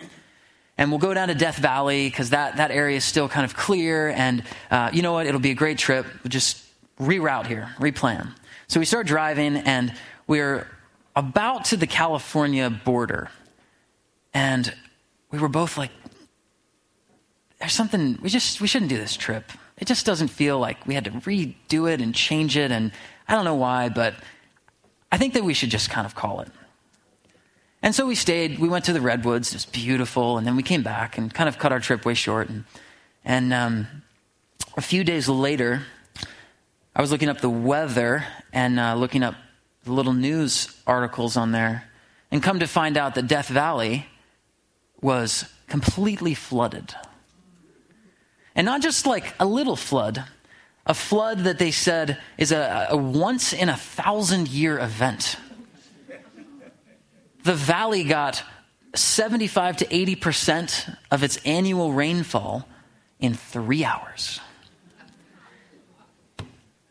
[0.76, 3.56] And we'll go down to Death Valley because that, that area is still kind of
[3.56, 4.10] clear.
[4.10, 5.26] And uh, you know what?
[5.26, 6.06] It'll be a great trip.
[6.22, 6.62] We'll just
[7.00, 8.32] reroute here, replan.
[8.66, 9.94] So we start driving and
[10.26, 10.66] we're
[11.14, 13.30] about to the California border.
[14.36, 14.70] And
[15.30, 15.90] we were both like,
[17.58, 19.50] there's something, we just, we shouldn't do this trip.
[19.78, 22.70] It just doesn't feel like we had to redo it and change it.
[22.70, 22.92] And
[23.26, 24.12] I don't know why, but
[25.10, 26.50] I think that we should just kind of call it.
[27.82, 28.58] And so we stayed.
[28.58, 29.52] We went to the redwoods.
[29.52, 32.12] It was beautiful, and then we came back and kind of cut our trip way
[32.12, 32.50] short.
[32.50, 32.64] And,
[33.24, 33.86] and um,
[34.76, 35.86] a few days later,
[36.94, 39.34] I was looking up the weather and uh, looking up
[39.84, 41.84] the little news articles on there,
[42.30, 44.06] and come to find out that Death Valley
[45.00, 46.94] was completely flooded.
[48.54, 50.24] And not just like a little flood,
[50.86, 55.36] a flood that they said is a, a once in a thousand year event.
[57.44, 58.42] the valley got
[58.94, 62.66] 75 to 80% of its annual rainfall
[63.20, 64.40] in three hours.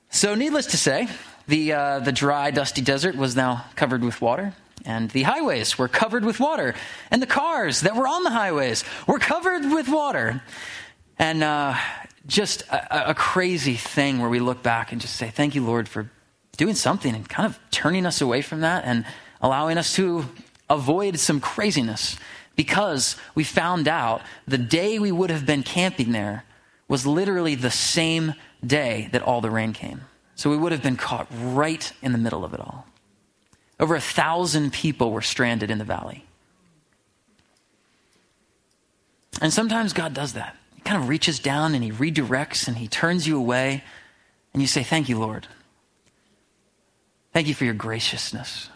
[0.10, 1.10] So, needless to say,
[1.48, 4.54] the, uh, the dry, dusty desert was now covered with water,
[4.86, 6.76] and the highways were covered with water,
[7.12, 10.42] and the cars that were on the highways were covered with water.
[11.18, 11.76] And uh,
[12.28, 15.88] just a, a crazy thing where we look back and just say, Thank you, Lord,
[15.88, 16.10] for
[16.58, 19.06] doing something and kind of turning us away from that and
[19.42, 20.26] allowing us to
[20.70, 22.18] avoid some craziness
[22.56, 26.44] because we found out the day we would have been camping there
[26.88, 28.34] was literally the same
[28.66, 30.02] day that all the rain came.
[30.36, 32.86] So we would have been caught right in the middle of it all.
[33.80, 36.26] Over a thousand people were stranded in the valley.
[39.42, 40.56] And sometimes God does that.
[40.76, 43.84] He kind of reaches down and he redirects and he turns you away.
[44.54, 45.48] And you say, Thank you, Lord.
[47.34, 48.70] Thank you for your graciousness.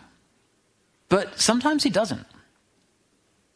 [1.07, 2.25] But sometimes he doesn't.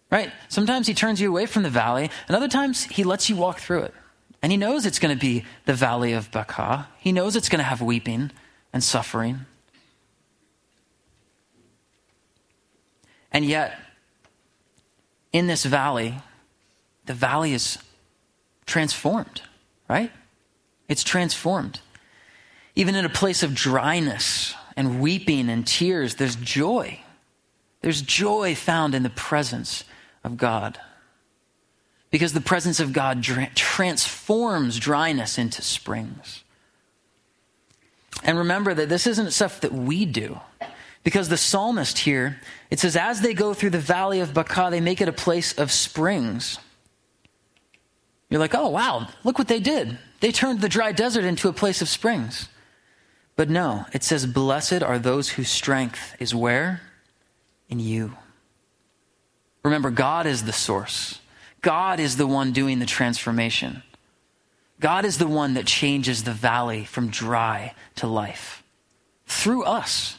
[0.10, 0.32] Right?
[0.48, 3.60] Sometimes he turns you away from the valley, and other times he lets you walk
[3.60, 3.94] through it.
[4.42, 6.88] And he knows it's going to be the valley of Baca.
[7.00, 8.32] He knows it's going to have weeping
[8.72, 9.46] and suffering.
[13.34, 13.78] And yet,
[15.32, 16.16] in this valley,
[17.06, 17.80] the valley is
[18.66, 19.42] transformed,
[19.90, 20.12] right?
[20.88, 21.82] It's transformed.
[22.76, 27.00] Even in a place of dryness and weeping and tears, there's joy.
[27.82, 29.84] There's joy found in the presence
[30.24, 30.80] of God
[32.12, 36.44] because the presence of God transforms dryness into springs.
[38.24, 40.40] And remember that this isn't stuff that we do.
[41.04, 42.40] Because the psalmist here,
[42.70, 45.58] it says, as they go through the valley of Baca, they make it a place
[45.58, 46.60] of springs.
[48.30, 49.98] You're like, oh, wow, look what they did.
[50.22, 52.48] They turned the dry desert into a place of springs.
[53.36, 56.82] But no, it says, blessed are those whose strength is where?
[57.70, 58.16] In you.
[59.64, 61.20] Remember, God is the source.
[61.62, 63.84] God is the one doing the transformation.
[64.80, 68.64] God is the one that changes the valley from dry to life
[69.26, 70.18] through us.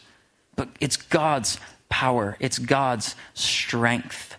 [0.57, 4.37] But it's God's power, it's God's strength.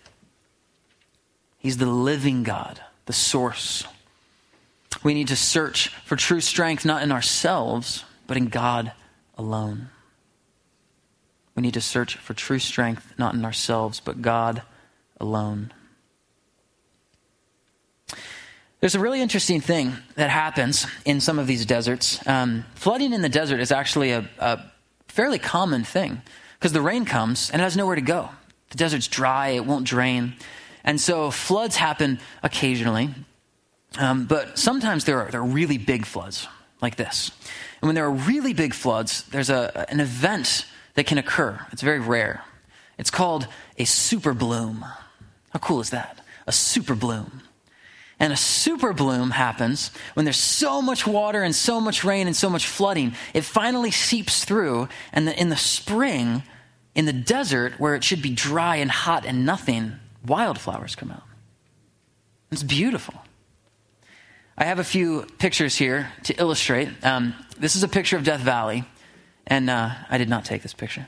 [1.57, 3.85] He's the living God, the source.
[5.03, 8.91] We need to search for true strength not in ourselves, but in God
[9.37, 9.89] alone.
[11.55, 14.61] We need to search for true strength not in ourselves, but God
[15.19, 15.71] alone.
[18.81, 22.19] There's a really interesting thing that happens in some of these deserts.
[22.27, 24.59] Um, flooding in the desert is actually a, a
[25.15, 26.21] fairly common thing
[26.59, 28.29] because the rain comes and it has nowhere to go.
[28.71, 30.33] The desert's dry, it won't drain.
[30.83, 33.09] And so floods happen occasionally,
[33.97, 36.47] um, but sometimes there are, there are really big floods
[36.81, 37.31] like this.
[37.81, 41.65] And when there are really big floods, there's a, an event that can occur.
[41.71, 42.43] It's very rare.
[42.97, 43.47] It's called
[43.77, 44.83] a super bloom.
[45.51, 46.19] How cool is that?
[46.45, 47.41] A super bloom.
[48.19, 52.35] And a super bloom happens when there's so much water and so much rain and
[52.35, 53.13] so much flooding.
[53.33, 56.43] It finally seeps through, and the, in the spring,
[56.95, 59.93] in the desert where it should be dry and hot and nothing,
[60.25, 61.23] wildflowers come out.
[62.51, 63.15] It's beautiful.
[64.57, 66.87] I have a few pictures here to illustrate.
[67.03, 68.85] Um, this is a picture of Death Valley,
[69.45, 71.05] and uh, I did not take this picture.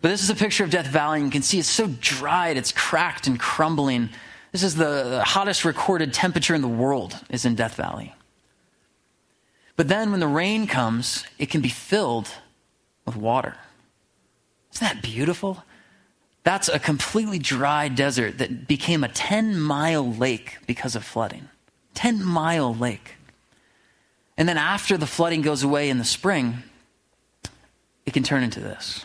[0.00, 2.56] But this is a picture of Death Valley, and you can see it's so dried,
[2.56, 4.10] it's cracked and crumbling.
[4.52, 8.14] This is the hottest recorded temperature in the world is in Death Valley.
[9.76, 12.28] But then when the rain comes, it can be filled
[13.04, 13.56] with water.
[14.74, 15.64] Isn't that beautiful?
[16.44, 21.48] That's a completely dry desert that became a 10 mile lake because of flooding.
[21.94, 23.16] 10 mile lake.
[24.36, 26.62] And then after the flooding goes away in the spring,
[28.06, 29.04] it can turn into this.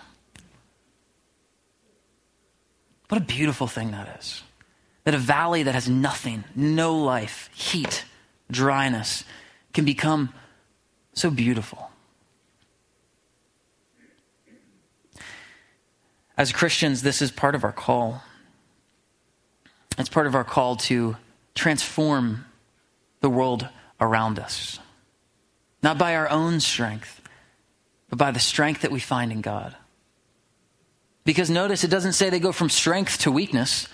[3.10, 4.42] What a beautiful thing that is.
[5.04, 8.06] That a valley that has nothing, no life, heat,
[8.50, 9.24] dryness,
[9.74, 10.34] can become
[11.14, 11.90] so beautiful.
[16.38, 18.24] As Christians, this is part of our call.
[19.98, 21.18] It's part of our call to
[21.54, 22.46] transform
[23.22, 23.68] the world
[24.00, 24.80] around us.
[25.84, 27.22] Not by our own strength,
[28.10, 29.76] but by the strength that we find in God.
[31.26, 33.88] Because notice it doesn't say they go from strength to weakness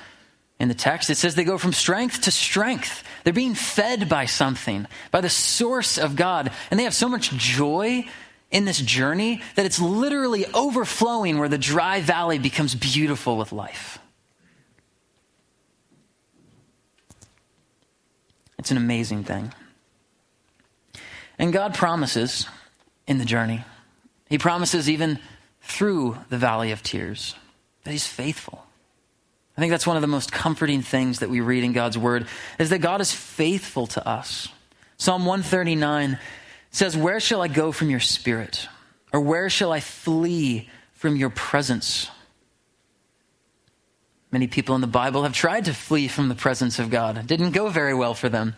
[0.59, 1.09] in the text.
[1.09, 3.03] It says they go from strength to strength.
[3.23, 6.51] They're being fed by something, by the source of God.
[6.69, 8.05] And they have so much joy
[8.51, 13.99] in this journey that it's literally overflowing where the dry valley becomes beautiful with life.
[18.57, 19.53] It's an amazing thing.
[21.37, 22.45] And God promises
[23.07, 23.63] in the journey,
[24.29, 25.19] He promises even
[25.61, 27.35] through the valley of tears
[27.85, 28.65] that He's faithful
[29.59, 32.27] I think that's one of the most comforting things that we read in God's word
[32.59, 34.47] is that God is faithful to us.
[34.97, 36.17] Psalm 139
[36.71, 38.69] says, Where shall I go from your spirit?
[39.11, 42.09] Or where shall I flee from your presence?
[44.31, 47.17] Many people in the Bible have tried to flee from the presence of God.
[47.17, 48.55] It didn't go very well for them.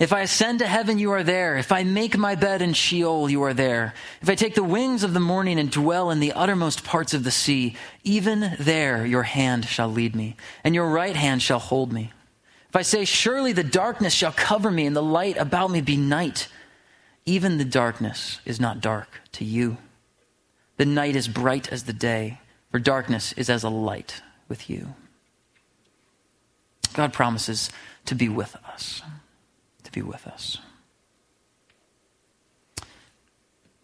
[0.00, 1.58] If I ascend to heaven, you are there.
[1.58, 3.92] If I make my bed in Sheol, you are there.
[4.22, 7.22] If I take the wings of the morning and dwell in the uttermost parts of
[7.22, 11.92] the sea, even there your hand shall lead me, and your right hand shall hold
[11.92, 12.12] me.
[12.70, 15.98] If I say, Surely the darkness shall cover me, and the light about me be
[15.98, 16.48] night,
[17.26, 19.76] even the darkness is not dark to you.
[20.78, 22.40] The night is bright as the day,
[22.70, 24.94] for darkness is as a light with you.
[26.94, 27.70] God promises
[28.06, 29.02] to be with us
[29.90, 30.58] to be with us.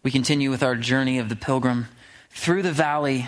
[0.03, 1.87] We continue with our journey of the pilgrim
[2.29, 3.27] through the valley.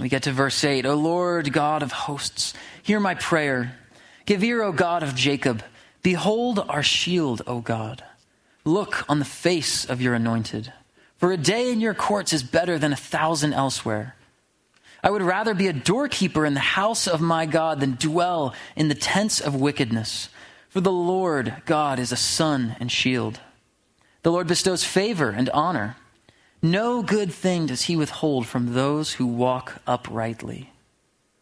[0.00, 3.76] We get to verse 8 O Lord God of hosts, hear my prayer.
[4.26, 5.64] Give ear, O God of Jacob.
[6.02, 8.04] Behold our shield, O God.
[8.64, 10.72] Look on the face of your anointed.
[11.16, 14.14] For a day in your courts is better than a thousand elsewhere.
[15.02, 18.88] I would rather be a doorkeeper in the house of my God than dwell in
[18.88, 20.28] the tents of wickedness.
[20.68, 23.40] For the Lord God is a sun and shield.
[24.22, 25.96] The Lord bestows favor and honor.
[26.60, 30.72] No good thing does he withhold from those who walk uprightly.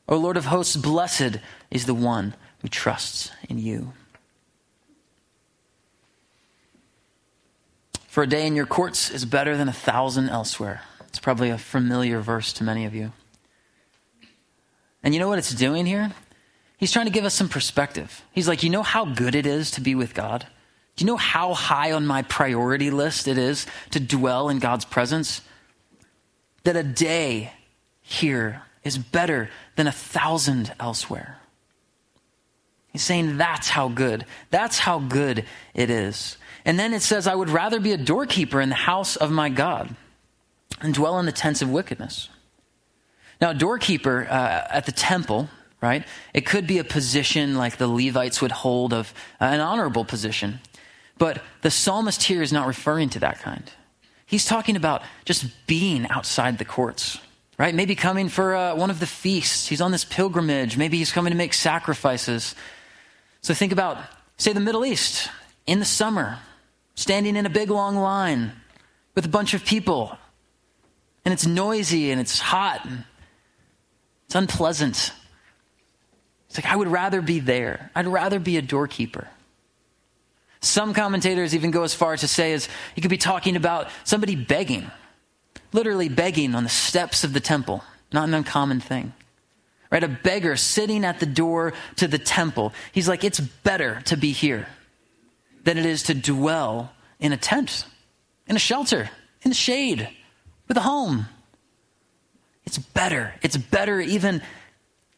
[0.08, 1.38] O Lord of hosts, blessed
[1.70, 3.92] is the one who trusts in you.
[8.06, 10.82] For a day in your courts is better than a thousand elsewhere.
[11.08, 13.12] It's probably a familiar verse to many of you.
[15.02, 16.12] And you know what it's doing here?
[16.76, 18.22] He's trying to give us some perspective.
[18.32, 20.46] He's like, You know how good it is to be with God?
[20.96, 24.84] Do you know how high on my priority list it is to dwell in God's
[24.84, 25.42] presence?
[26.64, 27.52] That a day
[28.00, 31.38] here is better than a thousand elsewhere.
[32.92, 36.38] He's saying that's how good, that's how good it is.
[36.64, 39.50] And then it says, I would rather be a doorkeeper in the house of my
[39.50, 39.94] God
[40.80, 42.30] and dwell in the tents of wickedness.
[43.40, 45.50] Now, a doorkeeper uh, at the temple
[45.80, 46.04] right?
[46.32, 50.60] It could be a position like the Levites would hold of uh, an honorable position.
[51.18, 53.70] But the psalmist here is not referring to that kind.
[54.26, 57.18] He's talking about just being outside the courts,
[57.58, 57.74] right?
[57.74, 59.68] Maybe coming for uh, one of the feasts.
[59.68, 60.76] He's on this pilgrimage.
[60.76, 62.54] Maybe he's coming to make sacrifices.
[63.40, 63.98] So think about,
[64.36, 65.30] say, the Middle East
[65.66, 66.38] in the summer,
[66.96, 68.52] standing in a big long line
[69.14, 70.16] with a bunch of people.
[71.24, 73.04] And it's noisy and it's hot and
[74.26, 75.12] it's unpleasant.
[76.56, 77.90] It's like, I would rather be there.
[77.94, 79.28] I'd rather be a doorkeeper.
[80.62, 83.88] Some commentators even go as far as to say as he could be talking about
[84.04, 84.90] somebody begging,
[85.74, 87.84] literally begging on the steps of the temple.
[88.10, 89.12] Not an uncommon thing.
[89.90, 90.02] Right?
[90.02, 92.72] A beggar sitting at the door to the temple.
[92.90, 94.66] He's like, it's better to be here
[95.64, 96.90] than it is to dwell
[97.20, 97.84] in a tent,
[98.46, 99.10] in a shelter,
[99.42, 100.08] in the shade,
[100.68, 101.26] with a home.
[102.64, 103.34] It's better.
[103.42, 104.40] It's better even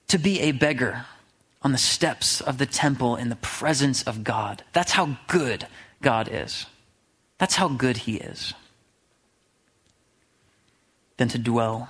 [0.09, 1.05] to be a beggar
[1.63, 4.63] on the steps of the temple in the presence of God.
[4.73, 5.67] That's how good
[6.03, 6.67] God is.
[7.39, 8.55] That's how good He is.
[11.17, 11.89] Than to dwell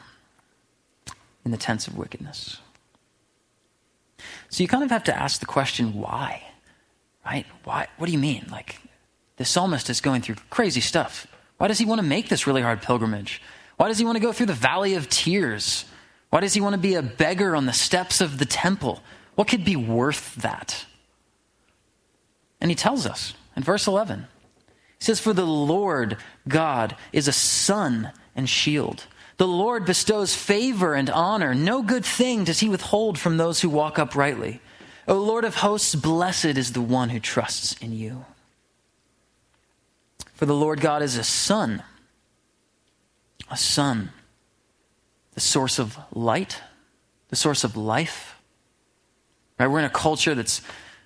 [1.45, 2.59] in the tents of wickedness.
[4.49, 6.43] So you kind of have to ask the question, why?
[7.25, 7.47] Right?
[7.64, 7.89] Why?
[7.99, 8.47] What do you mean?
[8.51, 8.81] Like,
[9.37, 11.27] the psalmist is going through crazy stuff.
[11.59, 13.43] Why does he want to make this really hard pilgrimage?
[13.77, 15.85] Why does he want to go through the valley of tears?
[16.31, 19.01] Why does he want to be a beggar on the steps of the temple?
[19.39, 20.84] What could be worth that?
[22.61, 24.26] And he tells us in verse 11.
[24.99, 26.16] He says, For the Lord
[26.49, 29.07] God is a sun and shield.
[29.36, 31.55] The Lord bestows favor and honor.
[31.55, 34.61] No good thing does he withhold from those who walk uprightly.
[35.07, 38.24] O Lord of hosts, blessed is the one who trusts in you.
[40.34, 41.84] For the Lord God is a sun,
[43.49, 44.11] a sun,
[45.34, 46.61] the source of light,
[47.28, 48.34] the source of life
[49.59, 49.67] Right?
[49.67, 50.63] We're in a culture that's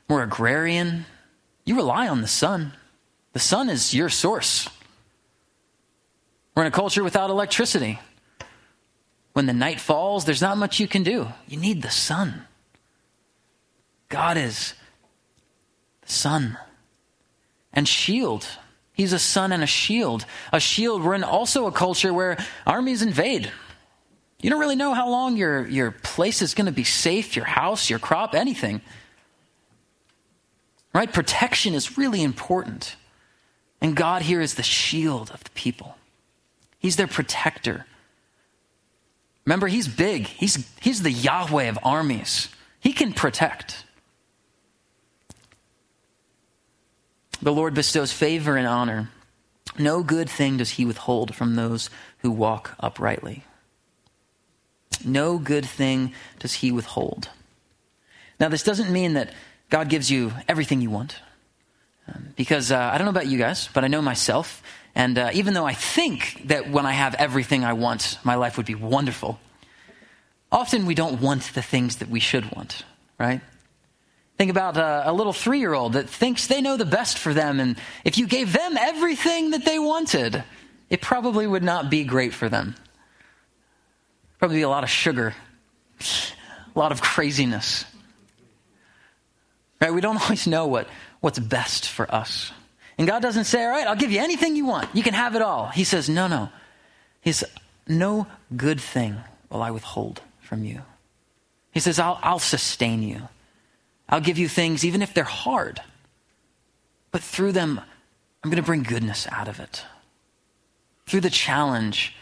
[0.08, 1.06] more agrarian.
[1.64, 2.72] You rely on the sun.
[3.32, 4.68] The sun is your source.
[6.54, 7.98] We're in a culture without electricity.
[9.32, 11.28] When the night falls, there's not much you can do.
[11.48, 12.44] You need the sun.
[14.10, 14.74] God is
[16.02, 16.58] the sun
[17.72, 18.46] and shield.
[18.92, 20.26] He's a sun and a shield.
[20.52, 21.02] A shield.
[21.02, 22.36] We're in also a culture where
[22.66, 23.50] armies invade.
[24.42, 27.44] You don't really know how long your, your place is going to be safe, your
[27.44, 28.80] house, your crop, anything.
[30.92, 31.10] Right?
[31.10, 32.96] Protection is really important.
[33.80, 35.96] And God here is the shield of the people,
[36.78, 37.86] He's their protector.
[39.44, 40.26] Remember, he's big.
[40.26, 42.48] He's, he's the Yahweh of armies.
[42.78, 43.84] He can protect.
[47.40, 49.10] The Lord bestows favor and honor.
[49.78, 53.42] No good thing does he withhold from those who walk uprightly.
[55.04, 57.28] No good thing does he withhold.
[58.40, 59.32] Now, this doesn't mean that
[59.70, 61.16] God gives you everything you want.
[62.08, 64.62] Um, because uh, I don't know about you guys, but I know myself.
[64.94, 68.56] And uh, even though I think that when I have everything I want, my life
[68.56, 69.38] would be wonderful,
[70.50, 72.84] often we don't want the things that we should want,
[73.18, 73.40] right?
[74.36, 77.32] Think about a, a little three year old that thinks they know the best for
[77.32, 80.42] them, and if you gave them everything that they wanted,
[80.90, 82.74] it probably would not be great for them.
[84.42, 85.36] Probably be a lot of sugar,
[86.74, 87.84] a lot of craziness.
[89.80, 89.94] Right?
[89.94, 90.88] We don't always know what,
[91.20, 92.50] what's best for us.
[92.98, 94.88] And God doesn't say, All right, I'll give you anything you want.
[94.96, 95.68] You can have it all.
[95.68, 96.48] He says, No, no.
[97.20, 97.48] He says,
[97.86, 98.26] No
[98.56, 99.16] good thing
[99.48, 100.82] will I withhold from you.
[101.70, 103.28] He says, I'll, I'll sustain you.
[104.08, 105.80] I'll give you things, even if they're hard.
[107.12, 107.80] But through them,
[108.42, 109.84] I'm going to bring goodness out of it.
[111.06, 112.16] Through the challenge,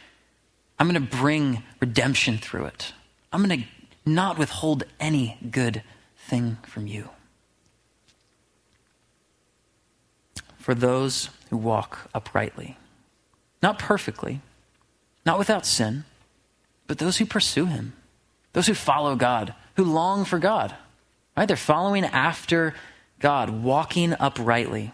[0.80, 2.94] I'm going to bring redemption through it.
[3.30, 3.66] I'm going to
[4.10, 5.82] not withhold any good
[6.16, 7.10] thing from you.
[10.58, 12.78] For those who walk uprightly,
[13.62, 14.40] not perfectly,
[15.26, 16.04] not without sin,
[16.86, 17.92] but those who pursue Him,
[18.54, 20.74] those who follow God, who long for God.
[21.36, 21.46] Right?
[21.46, 22.74] They're following after
[23.18, 24.92] God, walking uprightly.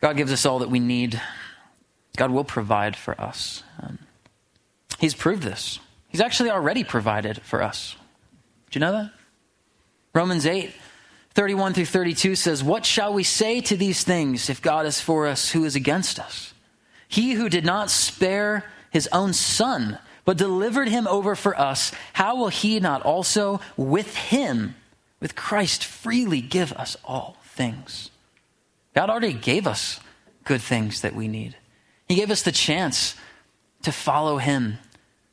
[0.00, 1.20] God gives us all that we need.
[2.16, 3.62] God will provide for us.
[3.82, 3.98] Um,
[4.98, 5.78] he's proved this.
[6.08, 7.96] He's actually already provided for us.
[8.70, 9.12] Do you know that?
[10.12, 10.72] Romans 8,
[11.34, 14.50] 31 through 32 says, What shall we say to these things?
[14.50, 16.52] If God is for us, who is against us?
[17.08, 22.36] He who did not spare his own son, but delivered him over for us, how
[22.36, 24.74] will he not also with him,
[25.20, 28.10] with Christ, freely give us all things?
[28.94, 30.00] God already gave us
[30.44, 31.56] good things that we need.
[32.10, 33.14] He gave us the chance
[33.82, 34.78] to follow him,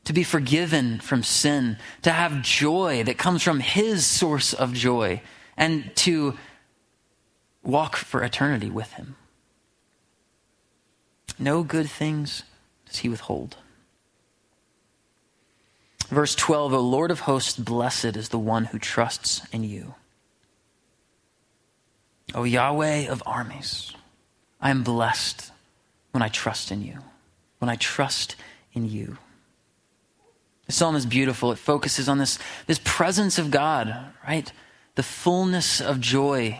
[0.03, 5.23] to be forgiven from sin, to have joy that comes from his source of joy,
[5.57, 6.37] and to
[7.63, 9.15] walk for eternity with him.
[11.39, 12.43] No good things
[12.85, 13.57] does he withhold.
[16.09, 19.95] Verse 12, O Lord of hosts, blessed is the one who trusts in you.
[22.35, 23.93] O Yahweh of armies,
[24.61, 25.53] I am blessed
[26.17, 26.97] when I trust in you,
[27.59, 28.37] when I trust
[28.73, 29.19] in you.
[30.65, 31.51] The psalm is beautiful.
[31.51, 33.95] It focuses on this, this presence of God,
[34.27, 34.51] right?
[34.95, 36.59] The fullness of joy,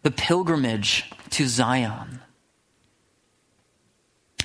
[0.00, 2.20] the pilgrimage to Zion.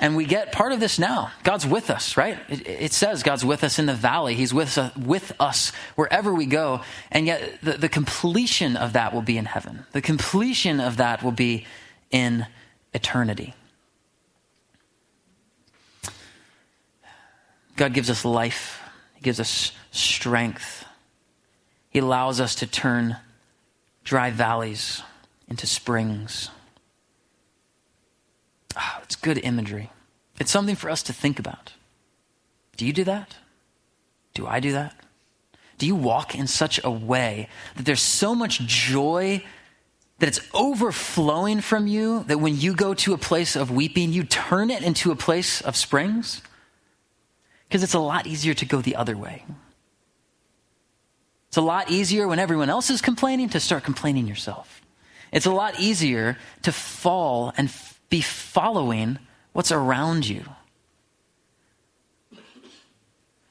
[0.01, 1.31] And we get part of this now.
[1.43, 2.37] God's with us, right?
[2.49, 4.35] It, it, says God's with us in the valley.
[4.35, 6.81] He's with us, with us wherever we go.
[7.11, 9.85] And yet, the, the completion of that will be in heaven.
[9.93, 11.65] The completion of that will be
[12.11, 12.45] in
[12.93, 13.53] eternity.
[17.75, 18.81] God gives us life,
[19.15, 20.85] He gives us strength.
[21.89, 23.17] He allows us to turn
[24.03, 25.01] dry valleys
[25.47, 26.49] into springs.
[28.77, 29.89] Oh, it's good imagery.
[30.39, 31.73] It's something for us to think about.
[32.77, 33.35] Do you do that?
[34.33, 34.95] Do I do that?
[35.77, 39.43] Do you walk in such a way that there's so much joy
[40.19, 44.23] that it's overflowing from you that when you go to a place of weeping, you
[44.23, 46.41] turn it into a place of springs?
[47.67, 49.45] Because it's a lot easier to go the other way.
[51.47, 54.81] It's a lot easier when everyone else is complaining to start complaining yourself.
[55.31, 57.71] It's a lot easier to fall and
[58.09, 59.19] be following
[59.53, 60.43] what's around you.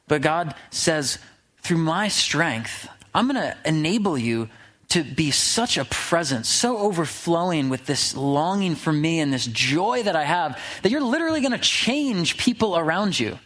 [0.07, 1.19] But God says,
[1.63, 4.49] through my strength, I'm going to enable you
[4.91, 10.03] to be such a presence, so overflowing with this longing for me and this joy
[10.03, 13.39] that I have, that you're literally going to change people around you.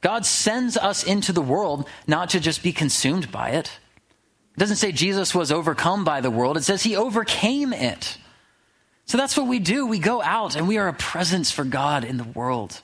[0.00, 3.70] God sends us into the world not to just be consumed by it.
[4.56, 8.16] It doesn't say Jesus was overcome by the world, it says he overcame it.
[9.04, 9.86] So that's what we do.
[9.86, 12.80] We go out and we are a presence for God in the world.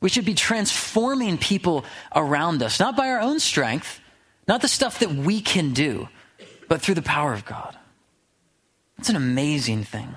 [0.00, 4.00] We should be transforming people around us, not by our own strength,
[4.46, 6.08] not the stuff that we can do,
[6.68, 7.76] but through the power of God.
[8.98, 10.16] It's an amazing thing.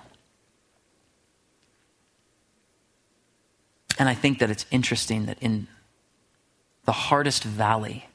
[3.97, 5.67] And I think that it's interesting that in
[6.85, 8.07] the hardest valley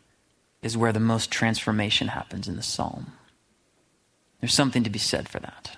[0.62, 3.12] is where the most transformation happens in the psalm.
[4.40, 5.76] There's something to be said for that.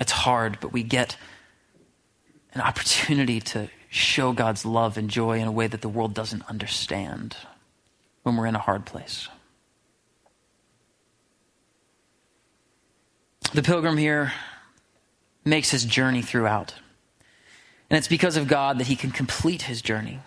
[0.00, 1.16] It's hard, but we get
[2.54, 6.48] an opportunity to show God's love and joy in a way that the world doesn't
[6.48, 7.36] understand
[8.22, 9.28] when we're in a hard place.
[13.52, 14.32] The pilgrim here
[15.44, 16.74] makes his journey throughout.
[17.88, 20.20] And it's because of God that he can complete his journey.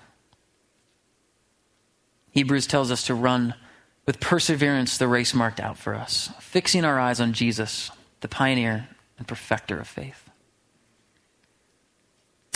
[2.31, 3.53] Hebrews tells us to run
[4.05, 7.91] with perseverance the race marked out for us, fixing our eyes on Jesus,
[8.21, 10.29] the pioneer and perfecter of faith.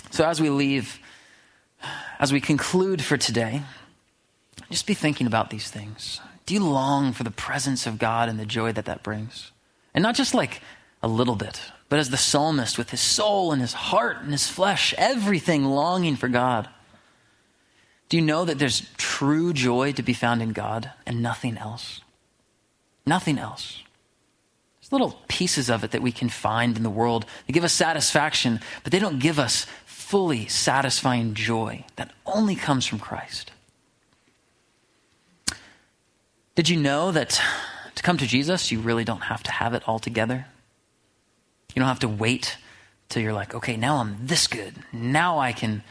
[0.09, 0.99] So, as we leave,
[2.19, 3.63] as we conclude for today,
[4.69, 6.21] just be thinking about these things.
[6.45, 9.52] Do you long for the presence of God and the joy that that brings?
[9.93, 10.61] And not just like
[11.01, 14.47] a little bit, but as the psalmist with his soul and his heart and his
[14.47, 16.67] flesh, everything longing for God.
[18.09, 22.01] Do you know that there's true joy to be found in God and nothing else?
[23.05, 23.83] Nothing else.
[24.79, 27.73] There's little pieces of it that we can find in the world that give us
[27.73, 33.51] satisfaction, but they don't give us fully satisfying joy that only comes from Christ.
[36.55, 37.41] Did you know that
[37.95, 40.47] to come to Jesus, you really don't have to have it all together?
[41.75, 42.57] You don't have to wait
[43.09, 44.73] till you're like, okay, now I'm this good.
[44.91, 45.83] Now I can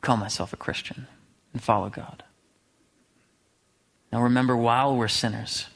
[0.00, 1.06] call myself a Christian
[1.52, 2.22] and follow God.
[4.12, 5.66] Now remember, while we're sinners,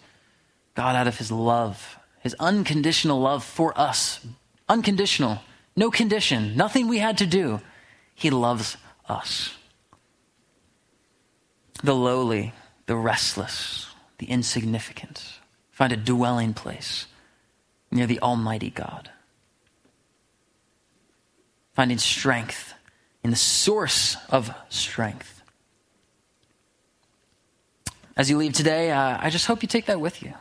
[0.75, 4.21] God, out of his love, his unconditional love for us,
[4.69, 5.41] unconditional,
[5.77, 7.61] no condition, nothing we had to do,
[8.15, 8.77] he loves
[9.09, 9.57] us.
[11.83, 12.53] The lowly,
[12.87, 13.89] the restless,
[14.19, 15.40] the insignificant
[15.81, 17.07] find a dwelling place
[17.91, 19.09] near the Almighty God
[21.73, 22.75] finding strength
[23.25, 25.41] in the source of strength.
[28.15, 30.35] As you leave today, uh, I just hope you take that with you.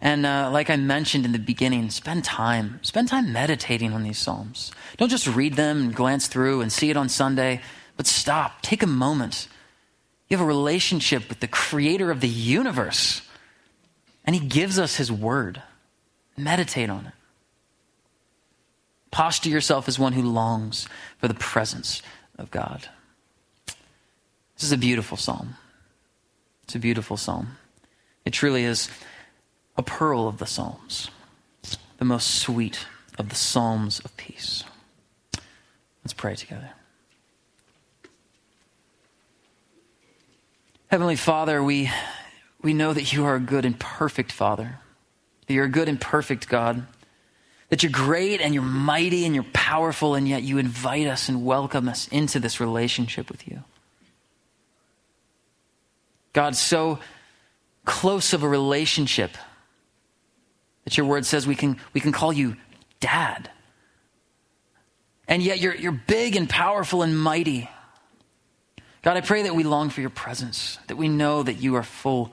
[0.00, 2.80] And uh, like I mentioned in the beginning, spend time.
[2.80, 4.72] Spend time meditating on these Psalms.
[4.96, 7.60] Don't just read them and glance through and see it on Sunday,
[7.98, 8.62] but stop.
[8.62, 9.48] Take a moment.
[10.30, 13.27] You have a relationship with the creator of the universe,
[14.28, 15.62] and he gives us his word.
[16.36, 17.14] Meditate on it.
[19.10, 22.02] Posture yourself as one who longs for the presence
[22.36, 22.86] of God.
[24.54, 25.56] This is a beautiful psalm.
[26.64, 27.56] It's a beautiful psalm.
[28.26, 28.90] It truly is
[29.78, 31.08] a pearl of the psalms,
[31.96, 32.84] the most sweet
[33.18, 34.62] of the psalms of peace.
[36.04, 36.72] Let's pray together.
[40.88, 41.90] Heavenly Father, we,
[42.62, 44.80] we know that you are a good and perfect Father,
[45.46, 46.86] that you're a good and perfect God
[47.68, 51.44] that you're great and you're mighty and you're powerful, and yet you invite us and
[51.44, 53.62] welcome us into this relationship with you.
[56.32, 56.98] God, so
[57.84, 59.36] close of a relationship
[60.84, 62.56] that your word says we can, we can call you
[63.00, 63.50] dad.
[65.26, 67.68] And yet you're, you're big and powerful and mighty.
[69.02, 71.82] God, I pray that we long for your presence, that we know that you are
[71.82, 72.32] full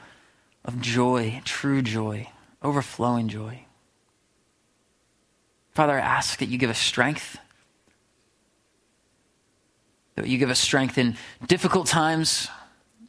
[0.66, 2.28] of joy, true joy,
[2.62, 3.66] overflowing joy.
[5.72, 7.38] Father, I ask that you give us strength,
[10.16, 12.50] that you give us strength in difficult times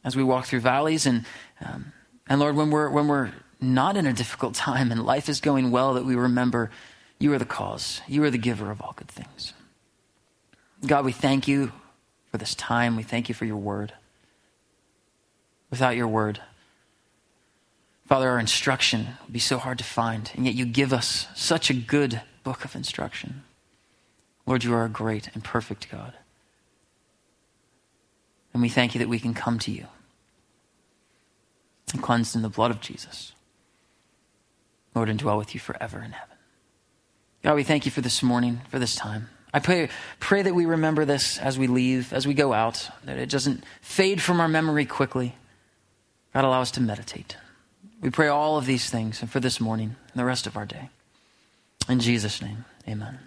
[0.03, 1.05] as we walk through valleys.
[1.05, 1.25] And,
[1.65, 1.93] um,
[2.27, 5.71] and Lord, when we're, when we're not in a difficult time and life is going
[5.71, 6.69] well, that we remember
[7.19, 9.53] you are the cause, you are the giver of all good things.
[10.85, 11.71] God, we thank you
[12.31, 12.95] for this time.
[12.95, 13.93] We thank you for your word.
[15.71, 16.39] Without your word,
[18.07, 21.69] Father, our instruction would be so hard to find, and yet you give us such
[21.69, 23.43] a good book of instruction.
[24.45, 26.13] Lord, you are a great and perfect God.
[28.53, 29.87] And we thank you that we can come to you
[31.91, 33.33] and cleansed in the blood of Jesus.
[34.95, 36.37] Lord, and dwell with you forever in heaven.
[37.43, 39.29] God, we thank you for this morning, for this time.
[39.53, 39.89] I pray,
[40.19, 43.63] pray that we remember this as we leave, as we go out, that it doesn't
[43.81, 45.35] fade from our memory quickly.
[46.33, 47.35] God, allow us to meditate.
[48.01, 50.65] We pray all of these things and for this morning and the rest of our
[50.65, 50.89] day.
[51.89, 53.19] In Jesus' name, amen.